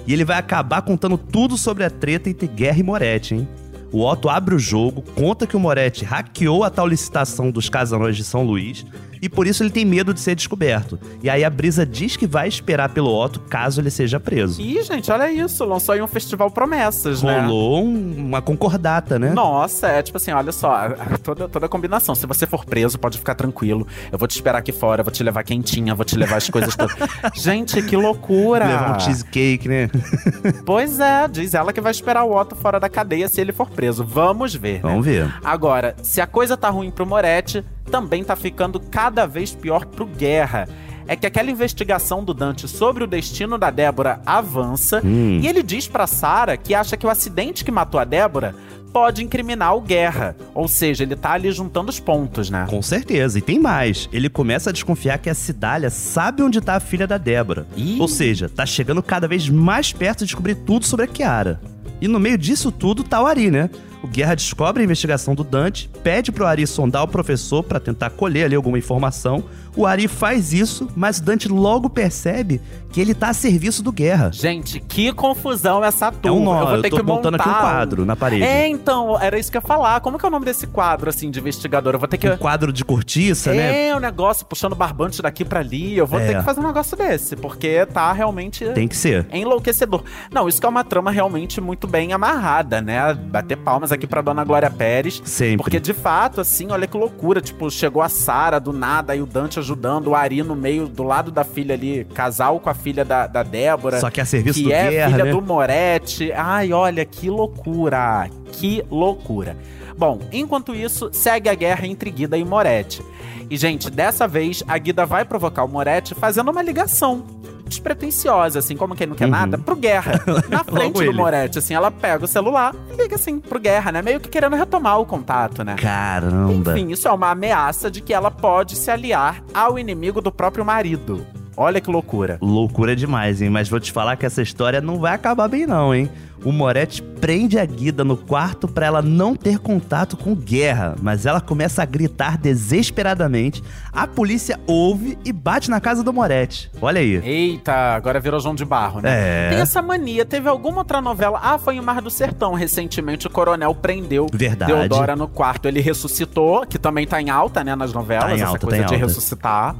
E 0.05 0.11
ele 0.11 0.25
vai 0.25 0.37
acabar 0.37 0.81
contando 0.81 1.17
tudo 1.17 1.57
sobre 1.57 1.85
a 1.85 1.89
treta 1.89 2.29
entre 2.29 2.47
Guerra 2.47 2.79
e 2.79 2.83
Moretti, 2.83 3.35
hein? 3.35 3.47
O 3.89 4.05
Otto 4.05 4.27
abre 4.29 4.53
o 4.53 4.59
jogo, 4.59 5.01
conta 5.15 5.47
que 5.47 5.55
o 5.55 5.59
Moretti 5.59 6.03
hackeou 6.03 6.65
a 6.65 6.69
tal 6.69 6.85
licitação 6.87 7.49
dos 7.49 7.69
casanões 7.69 8.17
de 8.17 8.25
São 8.25 8.43
Luís 8.43 8.85
e 9.21 9.29
por 9.29 9.45
isso 9.47 9.61
ele 9.63 9.69
tem 9.69 9.85
medo 9.85 10.13
de 10.13 10.19
ser 10.19 10.35
descoberto. 10.35 10.99
E 11.21 11.29
aí 11.29 11.43
a 11.43 11.49
Brisa 11.49 11.85
diz 11.85 12.17
que 12.17 12.25
vai 12.25 12.47
esperar 12.47 12.89
pelo 12.89 13.13
Otto 13.13 13.39
caso 13.41 13.79
ele 13.81 13.89
seja 13.91 14.19
preso. 14.19 14.61
Ih, 14.61 14.81
gente, 14.83 15.11
olha 15.11 15.31
isso. 15.31 15.63
Lançou 15.63 15.93
aí 15.93 16.01
um 16.01 16.07
festival 16.07 16.49
promessas, 16.49 17.21
né? 17.21 17.41
Rolou 17.41 17.85
um- 17.85 18.15
uma 18.27 18.41
concordata, 18.41 19.19
né? 19.19 19.31
Nossa, 19.31 19.87
é 19.87 20.01
tipo 20.01 20.17
assim, 20.17 20.31
olha 20.31 20.51
só, 20.51 20.89
toda, 21.23 21.47
toda 21.47 21.65
a 21.65 21.69
combinação. 21.69 22.15
Se 22.15 22.25
você 22.25 22.45
for 22.47 22.65
preso, 22.65 22.97
pode 22.97 23.17
ficar 23.17 23.35
tranquilo. 23.35 23.85
Eu 24.11 24.17
vou 24.17 24.27
te 24.27 24.31
esperar 24.31 24.59
aqui 24.59 24.71
fora, 24.71 25.03
vou 25.03 25.11
te 25.11 25.23
levar 25.23 25.43
quentinha, 25.43 25.93
vou 25.93 26.05
te 26.05 26.15
levar 26.15 26.37
as 26.37 26.49
coisas 26.49 26.75
todas. 26.75 26.95
Gente, 27.35 27.81
que 27.83 27.95
loucura! 27.95 28.65
Levar 28.65 28.95
um 28.97 28.99
cheesecake, 28.99 29.67
né? 29.67 29.89
Pois 30.65 30.99
é, 30.99 31.27
diz 31.27 31.53
ela 31.53 31.71
que 31.73 31.81
vai 31.81 31.91
esperar 31.91 32.23
o 32.23 32.35
Otto 32.35 32.55
fora 32.55 32.79
da 32.79 32.89
cadeia 32.89 33.27
se 33.27 33.39
ele 33.41 33.51
for 33.51 33.69
preso. 33.69 34.03
Vamos 34.03 34.55
ver, 34.55 34.75
né? 34.75 34.79
Vamos 34.89 35.05
ver. 35.05 35.31
Agora, 35.43 35.95
se 36.01 36.21
a 36.21 36.27
coisa 36.27 36.55
tá 36.57 36.69
ruim 36.69 36.89
pro 36.91 37.05
Moretti, 37.05 37.63
também 37.89 38.23
tá 38.23 38.35
ficando 38.35 38.79
cada 38.79 39.25
vez 39.25 39.53
pior 39.53 39.85
pro 39.85 40.05
Guerra. 40.05 40.67
É 41.07 41.15
que 41.15 41.25
aquela 41.25 41.49
investigação 41.51 42.23
do 42.23 42.33
Dante 42.33 42.67
sobre 42.67 43.03
o 43.03 43.07
destino 43.07 43.57
da 43.57 43.69
Débora 43.69 44.21
avança 44.25 45.01
Hum. 45.03 45.39
e 45.41 45.47
ele 45.47 45.61
diz 45.63 45.87
pra 45.87 46.07
Sara 46.07 46.55
que 46.55 46.73
acha 46.75 46.95
que 46.95 47.05
o 47.05 47.09
acidente 47.09 47.65
que 47.65 47.71
matou 47.71 47.99
a 47.99 48.05
Débora 48.05 48.55
pode 48.93 49.23
incriminar 49.23 49.75
o 49.75 49.81
Guerra. 49.81 50.35
Ou 50.53 50.67
seja, 50.67 51.03
ele 51.03 51.15
tá 51.15 51.31
ali 51.31 51.51
juntando 51.51 51.89
os 51.89 51.99
pontos, 51.99 52.49
né? 52.49 52.65
Com 52.69 52.81
certeza. 52.81 53.39
E 53.39 53.41
tem 53.41 53.57
mais. 53.59 54.07
Ele 54.11 54.29
começa 54.29 54.69
a 54.69 54.73
desconfiar 54.73 55.17
que 55.17 55.29
a 55.29 55.33
Cidália 55.33 55.89
sabe 55.89 56.43
onde 56.43 56.59
tá 56.61 56.75
a 56.75 56.79
filha 56.79 57.07
da 57.07 57.17
Débora. 57.17 57.65
Ih. 57.75 57.97
Ou 57.99 58.07
seja, 58.07 58.47
tá 58.49 58.65
chegando 58.65 59.01
cada 59.01 59.27
vez 59.29 59.47
mais 59.49 59.91
perto 59.93 60.19
de 60.19 60.25
descobrir 60.25 60.55
tudo 60.55 60.85
sobre 60.85 61.05
a 61.05 61.07
Kiara. 61.07 61.59
E 62.01 62.07
no 62.07 62.19
meio 62.19 62.37
disso 62.37 62.71
tudo 62.71 63.03
tá 63.03 63.21
o 63.21 63.25
Ari, 63.27 63.49
né? 63.49 63.69
O 64.03 64.07
Guerra 64.07 64.35
descobre 64.35 64.81
a 64.81 64.83
investigação 64.85 65.35
do 65.35 65.43
Dante, 65.43 65.89
pede 66.03 66.31
pro 66.31 66.45
Ari 66.47 66.65
sondar 66.65 67.03
o 67.03 67.07
professor 67.07 67.63
pra 67.63 67.79
tentar 67.79 68.09
colher 68.09 68.45
ali 68.45 68.55
alguma 68.55 68.77
informação. 68.77 69.43
O 69.75 69.85
Ari 69.85 70.07
faz 70.07 70.51
isso, 70.51 70.87
mas 70.95 71.19
o 71.19 71.23
Dante 71.23 71.47
logo 71.47 71.89
percebe 71.89 72.59
que 72.91 72.99
ele 72.99 73.13
tá 73.13 73.29
a 73.29 73.33
serviço 73.33 73.81
do 73.81 73.89
Guerra. 73.89 74.29
Gente, 74.33 74.81
que 74.81 75.13
confusão 75.13 75.81
essa 75.81 76.07
É 76.07 76.11
turma. 76.11 76.37
um 76.37 76.43
nó, 76.43 76.59
eu 76.59 76.65
vou 76.67 76.75
eu 76.75 76.81
ter 76.81 76.89
tô 76.89 76.97
que 76.97 77.03
montando 77.03 77.37
aqui 77.37 77.47
um 77.47 77.51
montar 77.51 77.61
quadro 77.61 78.05
na 78.05 78.15
parede. 78.17 78.43
É, 78.43 78.67
então, 78.67 79.17
era 79.21 79.39
isso 79.39 79.49
que 79.49 79.55
eu 79.57 79.61
ia 79.61 79.65
falar. 79.67 80.01
Como 80.01 80.17
que 80.19 80.25
é 80.25 80.27
o 80.27 80.31
nome 80.31 80.43
desse 80.43 80.67
quadro, 80.67 81.09
assim, 81.09 81.31
de 81.31 81.39
investigador? 81.39 81.93
Eu 81.93 81.99
vou 81.99 82.07
ter 82.07 82.17
que... 82.17 82.27
Um 82.29 82.35
quadro 82.35 82.73
de 82.73 82.83
cortiça, 82.83 83.53
né? 83.53 83.87
É, 83.87 83.95
o 83.95 83.99
negócio 83.99 84.45
puxando 84.45 84.75
barbante 84.75 85.21
daqui 85.21 85.45
pra 85.45 85.61
ali. 85.61 85.95
Eu 85.97 86.05
vou 86.05 86.19
É. 86.19 86.27
ter 86.27 86.37
que 86.39 86.43
fazer 86.43 86.59
um 86.59 86.67
negócio 86.67 86.97
desse, 86.97 87.37
porque 87.37 87.85
tá 87.85 88.11
realmente 88.11 88.65
Tem 88.73 88.89
que 88.89 88.97
ser. 88.97 89.25
enlouquecedor. 89.31 90.03
Não, 90.29 90.49
isso 90.49 90.59
que 90.59 90.65
é 90.65 90.69
uma 90.69 90.83
trama 90.83 91.11
realmente 91.11 91.61
muito 91.61 91.87
bem 91.87 92.11
amarrada, 92.11 92.81
né? 92.81 93.13
Bater 93.13 93.55
palmas 93.57 93.90
aqui 93.91 94.07
pra 94.07 94.21
dona 94.21 94.43
Glória 94.43 94.69
Pérez. 94.69 95.21
Sempre. 95.25 95.57
Porque 95.57 95.79
de 95.79 95.93
fato, 95.93 96.41
assim, 96.41 96.71
olha 96.71 96.87
que 96.87 96.97
loucura. 96.97 97.41
Tipo, 97.41 97.69
chegou 97.69 98.01
a 98.01 98.09
Sara 98.09 98.59
do 98.59 98.73
nada, 98.73 99.13
aí 99.13 99.21
o 99.21 99.25
Dante 99.25 99.59
ajudando, 99.59 100.07
o 100.07 100.15
Ari 100.15 100.43
no 100.43 100.55
meio, 100.55 100.87
do 100.87 101.03
lado 101.03 101.31
da 101.31 101.43
filha 101.43 101.75
ali, 101.75 102.05
casal 102.13 102.59
com 102.59 102.69
a 102.69 102.73
filha 102.73 103.03
da, 103.03 103.27
da 103.27 103.43
Débora. 103.43 103.99
Só 103.99 104.09
que 104.09 104.21
a 104.21 104.25
serviço 104.25 104.59
que 104.59 104.65
do 104.65 104.73
é 104.73 104.89
Guerra, 104.89 105.11
filha 105.11 105.25
né? 105.25 105.31
do 105.31 105.41
Moretti. 105.41 106.31
Ai, 106.33 106.73
olha, 106.73 107.05
que 107.05 107.29
loucura. 107.29 108.29
Que 108.51 108.83
loucura. 108.89 109.57
Bom, 109.97 110.19
enquanto 110.31 110.73
isso, 110.73 111.09
segue 111.11 111.49
a 111.49 111.53
guerra 111.53 111.85
entre 111.85 112.09
Guida 112.09 112.37
e 112.37 112.43
Moretti. 112.43 113.03
E, 113.49 113.57
gente, 113.57 113.89
dessa 113.89 114.27
vez, 114.27 114.63
a 114.67 114.77
Guida 114.77 115.05
vai 115.05 115.25
provocar 115.25 115.63
o 115.63 115.67
Moretti 115.67 116.15
fazendo 116.15 116.49
uma 116.49 116.61
ligação 116.61 117.40
despretensiosa, 117.71 118.59
assim, 118.59 118.75
como 118.77 118.95
quem 118.95 119.07
não 119.07 119.15
quer 119.15 119.25
Uhum. 119.25 119.31
nada, 119.31 119.57
pro 119.57 119.75
Guerra. 119.75 120.21
Na 120.49 120.63
frente 120.63 120.93
do 120.93 121.03
ele. 121.03 121.13
Moretti, 121.13 121.57
assim, 121.57 121.73
ela 121.73 121.89
pega 121.89 122.25
o 122.25 122.27
celular 122.27 122.75
e 122.93 123.01
liga, 123.01 123.15
assim, 123.15 123.39
pro 123.39 123.59
Guerra, 123.59 123.91
né? 123.91 124.01
Meio 124.01 124.19
que 124.19 124.29
querendo 124.29 124.55
retomar 124.55 124.99
o 124.99 125.05
contato, 125.05 125.63
né? 125.63 125.75
Caramba. 125.75 126.71
Enfim, 126.77 126.91
isso 126.91 127.07
é 127.07 127.11
uma 127.11 127.31
ameaça 127.31 127.89
de 127.89 128.01
que 128.01 128.13
ela 128.13 128.29
pode 128.29 128.75
se 128.75 128.91
aliar 128.91 129.41
ao 129.53 129.79
inimigo 129.79 130.21
do 130.21 130.31
próprio 130.31 130.63
marido. 130.63 131.25
Olha 131.57 131.81
que 131.81 131.91
loucura. 131.91 132.37
Loucura 132.41 132.95
demais, 132.95 133.41
hein? 133.41 133.49
Mas 133.49 133.67
vou 133.69 133.79
te 133.79 133.91
falar 133.91 134.15
que 134.15 134.25
essa 134.25 134.41
história 134.41 134.79
não 134.81 134.99
vai 134.99 135.13
acabar 135.13 135.47
bem, 135.47 135.67
não, 135.67 135.93
hein? 135.93 136.09
O 136.43 136.51
Moretti 136.51 137.01
prende 137.01 137.59
a 137.59 137.65
Guida 137.65 138.03
no 138.03 138.17
quarto 138.17 138.67
pra 138.67 138.87
ela 138.87 139.01
não 139.01 139.35
ter 139.35 139.59
contato 139.59 140.17
com 140.17 140.33
Guerra, 140.33 140.95
mas 141.01 141.25
ela 141.27 141.39
começa 141.39 141.83
a 141.83 141.85
gritar 141.85 142.37
desesperadamente. 142.37 143.63
A 143.93 144.07
polícia 144.07 144.59
ouve 144.65 145.17
e 145.23 145.31
bate 145.31 145.69
na 145.69 145.79
casa 145.79 146.03
do 146.03 146.11
Moretti. 146.11 146.71
Olha 146.81 146.99
aí. 146.99 147.21
Eita, 147.23 147.73
agora 147.95 148.19
virou 148.19 148.39
João 148.39 148.55
de 148.55 148.65
Barro, 148.65 149.01
né? 149.01 149.09
É. 149.11 149.49
Tem 149.51 149.59
essa 149.59 149.81
mania. 149.83 150.25
Teve 150.25 150.49
alguma 150.49 150.79
outra 150.79 150.99
novela? 150.99 151.39
Ah, 151.43 151.59
foi 151.59 151.75
em 151.75 151.81
Mar 151.81 152.01
do 152.01 152.09
Sertão. 152.09 152.53
Recentemente 152.53 153.27
o 153.27 153.29
coronel 153.29 153.75
prendeu 153.75 154.25
Verdade. 154.33 154.71
Deodora 154.73 155.15
no 155.15 155.27
quarto. 155.27 155.67
Ele 155.67 155.79
ressuscitou, 155.79 156.65
que 156.65 156.79
também 156.79 157.05
tá 157.05 157.21
em 157.21 157.29
alta, 157.29 157.63
né, 157.63 157.75
nas 157.75 157.93
novelas. 157.93 158.25
Tá 158.25 158.31
em 158.31 158.41
essa 158.41 158.47
alta, 158.47 158.65
coisa 158.65 158.81
tá 158.81 158.87
de 158.87 158.95
alta. 158.95 159.05
ressuscitar. 159.05 159.75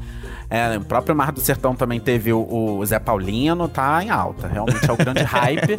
É, 0.53 0.77
o 0.77 0.82
próprio 0.82 1.15
Mar 1.15 1.32
do 1.32 1.39
Sertão 1.39 1.74
também 1.74 1.98
teve 1.98 2.34
o, 2.34 2.77
o 2.77 2.86
Zé 2.86 3.00
Paulino, 3.00 3.70
tá 3.70 4.03
em 4.03 4.10
alta. 4.10 4.50
Realmente 4.50 4.88
é 4.88 4.91
o 4.91 4.98
grande 4.98 5.24
hype. 5.24 5.77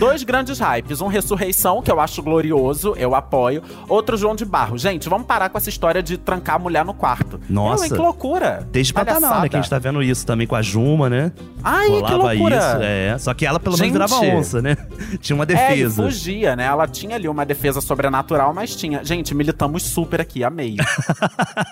Dois 0.00 0.22
grandes 0.24 0.58
hypes. 0.58 1.00
Um 1.00 1.06
Ressurreição, 1.08 1.82
que 1.82 1.90
eu 1.90 2.00
acho 2.00 2.22
glorioso, 2.22 2.94
eu 2.96 3.14
apoio. 3.14 3.62
Outro 3.88 4.16
João 4.16 4.34
de 4.34 4.44
Barro. 4.44 4.78
Gente, 4.78 5.08
vamos 5.08 5.26
parar 5.26 5.48
com 5.50 5.58
essa 5.58 5.68
história 5.68 6.02
de 6.02 6.16
trancar 6.16 6.56
a 6.56 6.58
mulher 6.58 6.84
no 6.84 6.94
quarto. 6.94 7.38
Nossa. 7.48 7.84
Meu, 7.86 7.96
que 7.96 8.02
loucura. 8.02 8.66
Desde 8.72 8.92
Pantanal, 8.94 9.42
né? 9.42 9.48
Que 9.48 9.56
a 9.56 9.60
gente 9.60 9.70
tá 9.70 9.78
vendo 9.78 10.02
isso 10.02 10.24
também 10.26 10.46
com 10.46 10.56
a 10.56 10.62
Juma, 10.62 11.10
né? 11.10 11.30
Ai, 11.62 11.86
que 11.86 11.92
Rolava 11.92 12.16
loucura. 12.32 12.56
isso. 12.56 12.76
É. 12.80 13.18
Só 13.18 13.34
que 13.34 13.44
ela 13.44 13.60
pelo 13.60 13.76
menos 13.78 13.86
Gente. 13.92 14.08
virava 14.08 14.36
onça, 14.38 14.62
né? 14.62 14.76
Tinha 15.20 15.36
uma 15.36 15.44
É, 15.44 15.46
e 15.46 15.54
defesa. 15.54 16.02
fugia, 16.02 16.56
né? 16.56 16.64
Ela 16.64 16.86
tinha 16.88 17.16
ali 17.16 17.28
uma 17.28 17.44
defesa 17.44 17.80
sobrenatural, 17.82 18.54
mas 18.54 18.74
tinha. 18.74 19.04
Gente, 19.04 19.34
militamos 19.34 19.82
super 19.82 20.20
aqui, 20.20 20.42
amei. 20.42 20.76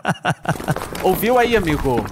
Ouviu 1.02 1.38
aí, 1.38 1.56
amigo? 1.56 2.04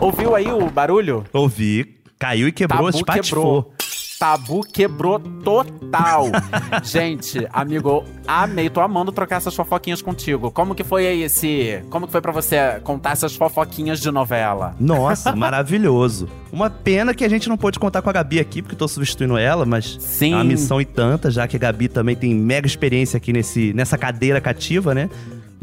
Ouviu 0.00 0.34
aí 0.34 0.50
o 0.50 0.68
barulho? 0.70 1.24
Ouvi, 1.32 1.96
caiu 2.18 2.48
e 2.48 2.52
quebrou, 2.52 2.86
Tabu 2.86 2.96
espatifou. 2.98 3.62
quebrou. 3.62 3.74
Tabu 4.22 4.60
quebrou 4.60 5.18
total. 5.18 6.26
Gente, 6.84 7.44
amigo, 7.52 8.04
amei. 8.24 8.70
Tô 8.70 8.80
amando 8.80 9.10
trocar 9.10 9.38
essas 9.38 9.52
fofoquinhas 9.52 10.00
contigo. 10.00 10.48
Como 10.52 10.76
que 10.76 10.84
foi 10.84 11.08
aí 11.08 11.22
esse. 11.22 11.82
Como 11.90 12.06
que 12.06 12.12
foi 12.12 12.20
pra 12.20 12.30
você 12.30 12.80
contar 12.84 13.10
essas 13.10 13.34
fofoquinhas 13.34 13.98
de 13.98 14.12
novela? 14.12 14.76
Nossa, 14.78 15.34
maravilhoso. 15.34 16.28
Uma 16.52 16.70
pena 16.70 17.12
que 17.12 17.24
a 17.24 17.28
gente 17.28 17.48
não 17.48 17.56
pôde 17.56 17.80
contar 17.80 18.00
com 18.00 18.10
a 18.10 18.12
Gabi 18.12 18.38
aqui, 18.38 18.62
porque 18.62 18.76
tô 18.76 18.86
substituindo 18.86 19.36
ela, 19.36 19.66
mas 19.66 19.96
Sim. 19.98 20.34
é 20.34 20.36
uma 20.36 20.44
missão 20.44 20.80
e 20.80 20.84
tanta, 20.84 21.28
já 21.28 21.48
que 21.48 21.56
a 21.56 21.58
Gabi 21.58 21.88
também 21.88 22.14
tem 22.14 22.32
mega 22.32 22.66
experiência 22.66 23.16
aqui 23.16 23.32
nesse, 23.32 23.72
nessa 23.72 23.98
cadeira 23.98 24.40
cativa, 24.40 24.94
né? 24.94 25.10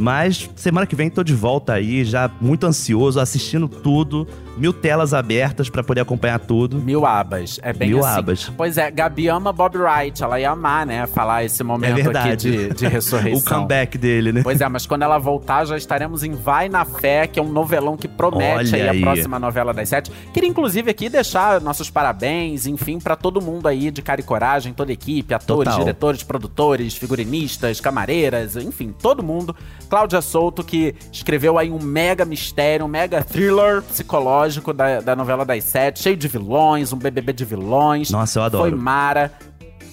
Mas 0.01 0.49
semana 0.55 0.87
que 0.87 0.95
vem 0.95 1.09
tô 1.09 1.21
de 1.25 1.35
volta 1.35 1.73
aí, 1.73 2.05
já 2.05 2.31
muito 2.39 2.65
ansioso, 2.65 3.19
assistindo 3.19 3.67
tudo, 3.67 4.25
mil 4.55 4.71
telas 4.71 5.13
abertas 5.13 5.69
pra 5.69 5.83
poder 5.83 5.99
acompanhar 5.99 6.39
tudo. 6.39 6.77
Mil 6.77 7.05
abas. 7.05 7.59
É 7.61 7.73
bem 7.73 7.89
Mil 7.89 7.99
assim. 7.99 8.17
abas. 8.17 8.51
Pois 8.55 8.77
é, 8.77 8.89
Gabi 8.89 9.27
ama 9.27 9.51
Bob 9.51 9.77
Wright. 9.77 10.23
Ela 10.23 10.39
ia 10.39 10.51
amar, 10.51 10.85
né? 10.85 11.05
Falar 11.05 11.43
esse 11.43 11.61
momento 11.65 11.95
aqui 11.95 12.01
verdade. 12.03 12.51
de, 12.69 12.73
de 12.75 12.87
ressurreição. 12.87 13.41
o 13.41 13.57
comeback 13.57 13.97
dele, 13.97 14.31
né? 14.31 14.41
Pois 14.41 14.61
é, 14.61 14.69
mas 14.69 14.85
quando 14.85 15.01
ela 15.01 15.17
voltar, 15.17 15.65
já 15.65 15.75
estaremos 15.75 16.23
em 16.23 16.31
Vai 16.31 16.69
na 16.69 16.85
Fé, 16.85 17.27
que 17.27 17.37
é 17.37 17.43
um 17.43 17.51
novelão 17.51 17.97
que 17.97 18.07
promete 18.07 18.73
aí, 18.75 18.87
aí. 18.87 18.99
a 18.99 19.01
próxima 19.01 19.37
novela 19.37 19.73
das 19.73 19.89
sete. 19.89 20.09
Queria, 20.33 20.47
inclusive, 20.49 20.89
aqui 20.89 21.09
deixar 21.09 21.59
nossos 21.59 21.89
parabéns, 21.89 22.65
enfim, 22.65 22.99
pra 22.99 23.17
todo 23.17 23.41
mundo 23.41 23.67
aí 23.67 23.91
de 23.91 24.01
cara 24.01 24.21
e 24.21 24.23
coragem, 24.23 24.71
toda 24.71 24.91
a 24.91 24.93
equipe, 24.93 25.33
atores, 25.33 25.65
Total. 25.65 25.79
diretores, 25.79 26.23
produtores, 26.23 26.95
figurinistas, 26.95 27.81
camareiras, 27.81 28.55
enfim, 28.55 28.95
todo 28.97 29.21
mundo. 29.21 29.53
Cláudia 29.89 30.21
Souto, 30.21 30.63
que 30.63 30.93
escreveu 31.11 31.57
aí 31.57 31.71
um 31.71 31.79
mega 31.79 32.23
mistério, 32.23 32.85
um 32.85 32.89
mega 32.89 33.23
thriller 33.23 33.81
psicológico 33.81 34.71
da, 34.71 35.01
da 35.01 35.15
novela 35.15 35.43
das 35.43 35.63
sete, 35.63 35.99
cheio 35.99 36.15
de 36.15 36.27
vilões, 36.27 36.93
um 36.93 36.97
BBB 36.97 37.33
de 37.33 37.45
vilões. 37.45 38.11
Nossa, 38.11 38.39
eu 38.39 38.43
adoro. 38.43 38.69
Foi 38.69 38.77
Mara. 38.77 39.31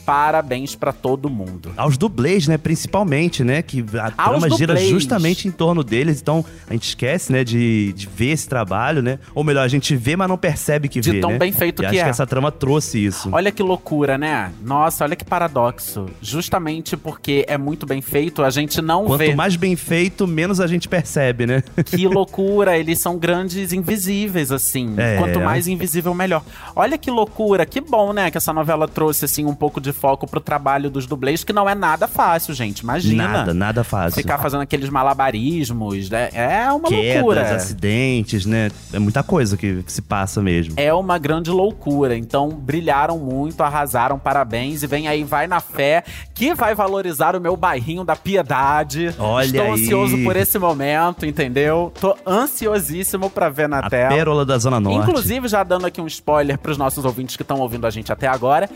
Parabéns 0.06 0.76
pra 0.76 0.92
todo 0.92 1.28
mundo. 1.28 1.72
Aos 1.76 1.98
dublês, 1.98 2.46
né? 2.46 2.56
Principalmente, 2.56 3.42
né? 3.42 3.60
Que 3.60 3.84
a 3.98 4.04
Aos 4.16 4.38
trama 4.40 4.56
gira 4.56 4.72
dublês. 4.74 4.88
justamente 4.88 5.48
em 5.48 5.50
torno 5.50 5.82
deles. 5.82 6.20
Então, 6.22 6.44
a 6.70 6.72
gente 6.72 6.88
esquece, 6.88 7.32
né? 7.32 7.42
De, 7.42 7.92
de 7.92 8.06
ver 8.06 8.30
esse 8.30 8.48
trabalho, 8.48 9.02
né? 9.02 9.18
Ou 9.34 9.42
melhor, 9.42 9.62
a 9.62 9.68
gente 9.68 9.96
vê, 9.96 10.14
mas 10.14 10.28
não 10.28 10.38
percebe 10.38 10.88
que 10.88 11.00
De 11.00 11.10
vê, 11.10 11.20
tão 11.20 11.32
né? 11.32 11.38
bem 11.38 11.50
feito 11.50 11.82
e 11.82 11.84
que 11.84 11.86
acho 11.86 11.98
é. 11.98 12.04
que 12.04 12.10
essa 12.10 12.24
trama 12.24 12.52
trouxe 12.52 13.04
isso. 13.04 13.28
Olha 13.32 13.50
que 13.50 13.62
loucura, 13.62 14.16
né? 14.16 14.52
Nossa, 14.62 15.02
olha 15.02 15.16
que 15.16 15.24
paradoxo. 15.24 16.06
Justamente 16.22 16.96
porque 16.96 17.44
é 17.48 17.58
muito 17.58 17.84
bem 17.84 18.00
feito, 18.00 18.44
a 18.44 18.50
gente 18.50 18.80
não 18.80 19.06
Quanto 19.06 19.18
vê. 19.18 19.34
mais 19.34 19.56
bem 19.56 19.74
feito, 19.74 20.24
menos 20.26 20.60
a 20.60 20.68
gente 20.68 20.88
percebe, 20.88 21.46
né? 21.46 21.62
Que 21.84 22.06
loucura, 22.06 22.76
eles 22.78 22.98
são 23.00 23.18
grandes 23.18 23.72
invisíveis, 23.72 24.52
assim. 24.52 24.94
É. 24.96 25.16
Quanto 25.16 25.40
mais 25.40 25.66
invisível, 25.66 26.14
melhor. 26.14 26.42
Olha 26.74 26.96
que 26.96 27.10
loucura, 27.10 27.64
que 27.66 27.80
bom, 27.80 28.12
né? 28.12 28.30
Que 28.30 28.36
essa 28.38 28.52
novela 28.52 28.86
trouxe, 28.86 29.24
assim, 29.24 29.44
um 29.44 29.54
pouco 29.54 29.80
de 29.80 29.92
foco 29.96 30.26
pro 30.26 30.40
trabalho 30.40 30.90
dos 30.90 31.06
dublês, 31.06 31.42
que 31.42 31.52
não 31.52 31.68
é 31.68 31.74
nada 31.74 32.06
fácil, 32.06 32.54
gente. 32.54 32.80
Imagina. 32.80 33.26
Nada, 33.28 33.54
nada 33.54 33.82
fácil. 33.82 34.20
Ficar 34.20 34.38
fazendo 34.38 34.60
aqueles 34.60 34.88
malabarismos, 34.90 36.10
né? 36.10 36.28
É 36.32 36.70
uma 36.72 36.88
Quedas, 36.88 37.14
loucura. 37.16 37.54
acidentes, 37.56 38.46
né? 38.46 38.70
É 38.92 38.98
muita 38.98 39.22
coisa 39.22 39.56
que, 39.56 39.82
que 39.82 39.92
se 39.92 40.02
passa 40.02 40.42
mesmo. 40.42 40.74
É 40.76 40.92
uma 40.92 41.18
grande 41.18 41.50
loucura. 41.50 42.16
Então, 42.16 42.50
brilharam 42.50 43.18
muito, 43.18 43.62
arrasaram, 43.62 44.18
parabéns. 44.18 44.82
E 44.82 44.86
vem 44.86 45.08
aí, 45.08 45.24
vai 45.24 45.46
na 45.46 45.60
fé, 45.60 46.04
que 46.34 46.54
vai 46.54 46.74
valorizar 46.74 47.34
o 47.34 47.40
meu 47.40 47.56
bairrinho 47.56 48.04
da 48.04 48.14
piedade. 48.14 49.14
Olha 49.18 49.46
Estou 49.46 49.62
aí. 49.62 49.70
ansioso 49.72 50.18
por 50.22 50.36
esse 50.36 50.58
momento, 50.58 51.24
entendeu? 51.26 51.92
Tô 52.00 52.16
ansiosíssimo 52.26 53.30
pra 53.30 53.48
ver 53.48 53.68
na 53.68 53.78
A 53.80 53.90
tela. 53.90 54.08
pérola 54.14 54.44
da 54.44 54.58
Zona 54.58 54.78
Norte. 54.80 54.98
Inclusive, 55.10 55.48
já 55.48 55.62
dando 55.62 55.86
aqui 55.86 56.00
um 56.00 56.06
spoiler 56.06 56.58
pros 56.58 56.76
nossos 56.76 57.04
ouvintes 57.04 57.36
que 57.36 57.42
estão 57.42 57.58
ouvindo 57.60 57.86
a 57.86 57.90
gente 57.90 58.12
até 58.12 58.26
agora. 58.26 58.68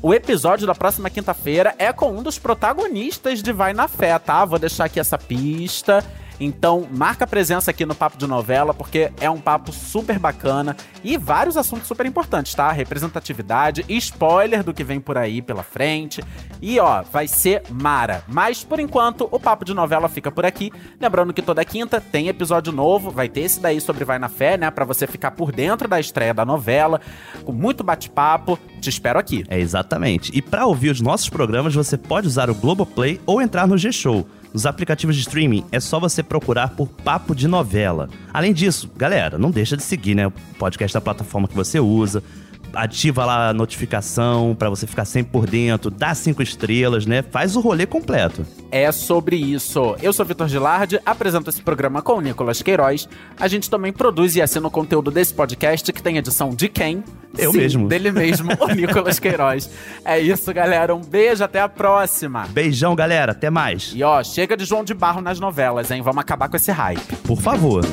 O 0.00 0.14
episódio 0.14 0.64
da 0.64 0.76
próxima 0.76 1.10
quinta-feira 1.10 1.74
é 1.76 1.92
com 1.92 2.12
um 2.12 2.22
dos 2.22 2.38
protagonistas 2.38 3.42
de 3.42 3.52
Vai 3.52 3.72
na 3.72 3.88
Fé, 3.88 4.16
tá? 4.16 4.44
Vou 4.44 4.56
deixar 4.56 4.84
aqui 4.84 5.00
essa 5.00 5.18
pista. 5.18 6.04
Então, 6.40 6.86
marca 6.90 7.24
a 7.24 7.26
presença 7.26 7.70
aqui 7.70 7.84
no 7.84 7.94
Papo 7.94 8.16
de 8.16 8.26
Novela, 8.26 8.72
porque 8.72 9.10
é 9.20 9.28
um 9.28 9.40
papo 9.40 9.72
super 9.72 10.18
bacana 10.18 10.76
e 11.02 11.16
vários 11.16 11.56
assuntos 11.56 11.86
super 11.86 12.06
importantes, 12.06 12.54
tá? 12.54 12.70
Representatividade, 12.70 13.84
spoiler 13.88 14.62
do 14.62 14.72
que 14.72 14.84
vem 14.84 15.00
por 15.00 15.18
aí 15.18 15.42
pela 15.42 15.62
frente. 15.62 16.22
E 16.60 16.78
ó, 16.78 17.02
vai 17.02 17.26
ser 17.26 17.62
mara. 17.70 18.22
Mas 18.28 18.64
por 18.64 18.78
enquanto, 18.80 19.28
o 19.30 19.40
Papo 19.40 19.64
de 19.64 19.74
Novela 19.74 20.08
fica 20.08 20.30
por 20.30 20.46
aqui. 20.46 20.70
Lembrando 21.00 21.32
que 21.32 21.42
toda 21.42 21.64
quinta 21.64 22.00
tem 22.00 22.28
episódio 22.28 22.72
novo, 22.72 23.10
vai 23.10 23.28
ter 23.28 23.40
esse 23.42 23.60
daí 23.60 23.80
sobre 23.80 24.04
Vai 24.04 24.18
na 24.18 24.28
Fé, 24.28 24.56
né? 24.56 24.70
Pra 24.70 24.84
você 24.84 25.06
ficar 25.06 25.32
por 25.32 25.52
dentro 25.52 25.88
da 25.88 25.98
estreia 25.98 26.32
da 26.32 26.44
novela, 26.44 27.00
com 27.44 27.52
muito 27.52 27.82
bate-papo. 27.82 28.58
Te 28.80 28.90
espero 28.90 29.18
aqui. 29.18 29.44
É, 29.48 29.58
exatamente. 29.58 30.30
E 30.34 30.40
para 30.40 30.66
ouvir 30.66 30.90
os 30.90 31.00
nossos 31.00 31.28
programas, 31.28 31.74
você 31.74 31.96
pode 31.96 32.26
usar 32.26 32.48
o 32.50 32.54
Globoplay 32.54 33.20
ou 33.26 33.42
entrar 33.42 33.66
no 33.66 33.76
G-Show. 33.76 34.26
Nos 34.52 34.66
aplicativos 34.66 35.14
de 35.14 35.22
streaming 35.22 35.64
é 35.70 35.78
só 35.78 36.00
você 36.00 36.22
procurar 36.22 36.70
por 36.70 36.88
Papo 36.88 37.34
de 37.34 37.46
Novela. 37.46 38.08
Além 38.32 38.52
disso, 38.52 38.90
galera, 38.96 39.38
não 39.38 39.50
deixa 39.50 39.76
de 39.76 39.82
seguir, 39.82 40.14
né? 40.14 40.26
O 40.26 40.32
podcast 40.58 40.94
da 40.94 41.00
plataforma 41.00 41.46
que 41.46 41.54
você 41.54 41.78
usa. 41.78 42.22
Ativa 42.72 43.24
lá 43.24 43.48
a 43.48 43.54
notificação 43.54 44.54
para 44.58 44.68
você 44.68 44.86
ficar 44.86 45.04
sempre 45.04 45.32
por 45.32 45.48
dentro, 45.48 45.90
dá 45.90 46.14
cinco 46.14 46.42
estrelas, 46.42 47.06
né? 47.06 47.22
Faz 47.22 47.56
o 47.56 47.60
rolê 47.60 47.86
completo. 47.86 48.46
É 48.70 48.90
sobre 48.92 49.36
isso. 49.36 49.96
Eu 50.02 50.12
sou 50.12 50.24
Vitor 50.24 50.48
Gilardi, 50.48 51.00
apresento 51.04 51.48
esse 51.50 51.62
programa 51.62 52.02
com 52.02 52.14
o 52.14 52.20
Nicolas 52.20 52.60
Queiroz. 52.62 53.08
A 53.38 53.48
gente 53.48 53.70
também 53.70 53.92
produz 53.92 54.36
e 54.36 54.42
assina 54.42 54.66
o 54.68 54.70
conteúdo 54.70 55.10
desse 55.10 55.32
podcast, 55.32 55.92
que 55.92 56.02
tem 56.02 56.18
edição 56.18 56.50
de 56.50 56.68
quem? 56.68 57.02
Eu 57.36 57.52
Sim, 57.52 57.58
mesmo. 57.58 57.88
Dele 57.88 58.10
mesmo, 58.10 58.50
o 58.60 58.68
Nicolas 58.74 59.18
Queiroz. 59.18 59.70
É 60.04 60.18
isso, 60.18 60.52
galera. 60.52 60.94
Um 60.94 61.00
beijo, 61.00 61.42
até 61.42 61.60
a 61.60 61.68
próxima. 61.68 62.46
Beijão, 62.50 62.94
galera. 62.94 63.32
Até 63.32 63.50
mais. 63.50 63.92
E 63.94 64.02
ó, 64.02 64.22
chega 64.22 64.56
de 64.56 64.64
João 64.64 64.84
de 64.84 64.94
Barro 64.94 65.20
nas 65.20 65.40
novelas, 65.40 65.90
hein? 65.90 66.02
Vamos 66.02 66.20
acabar 66.20 66.48
com 66.48 66.56
esse 66.56 66.70
hype. 66.70 67.16
Por 67.24 67.40
favor. 67.40 67.84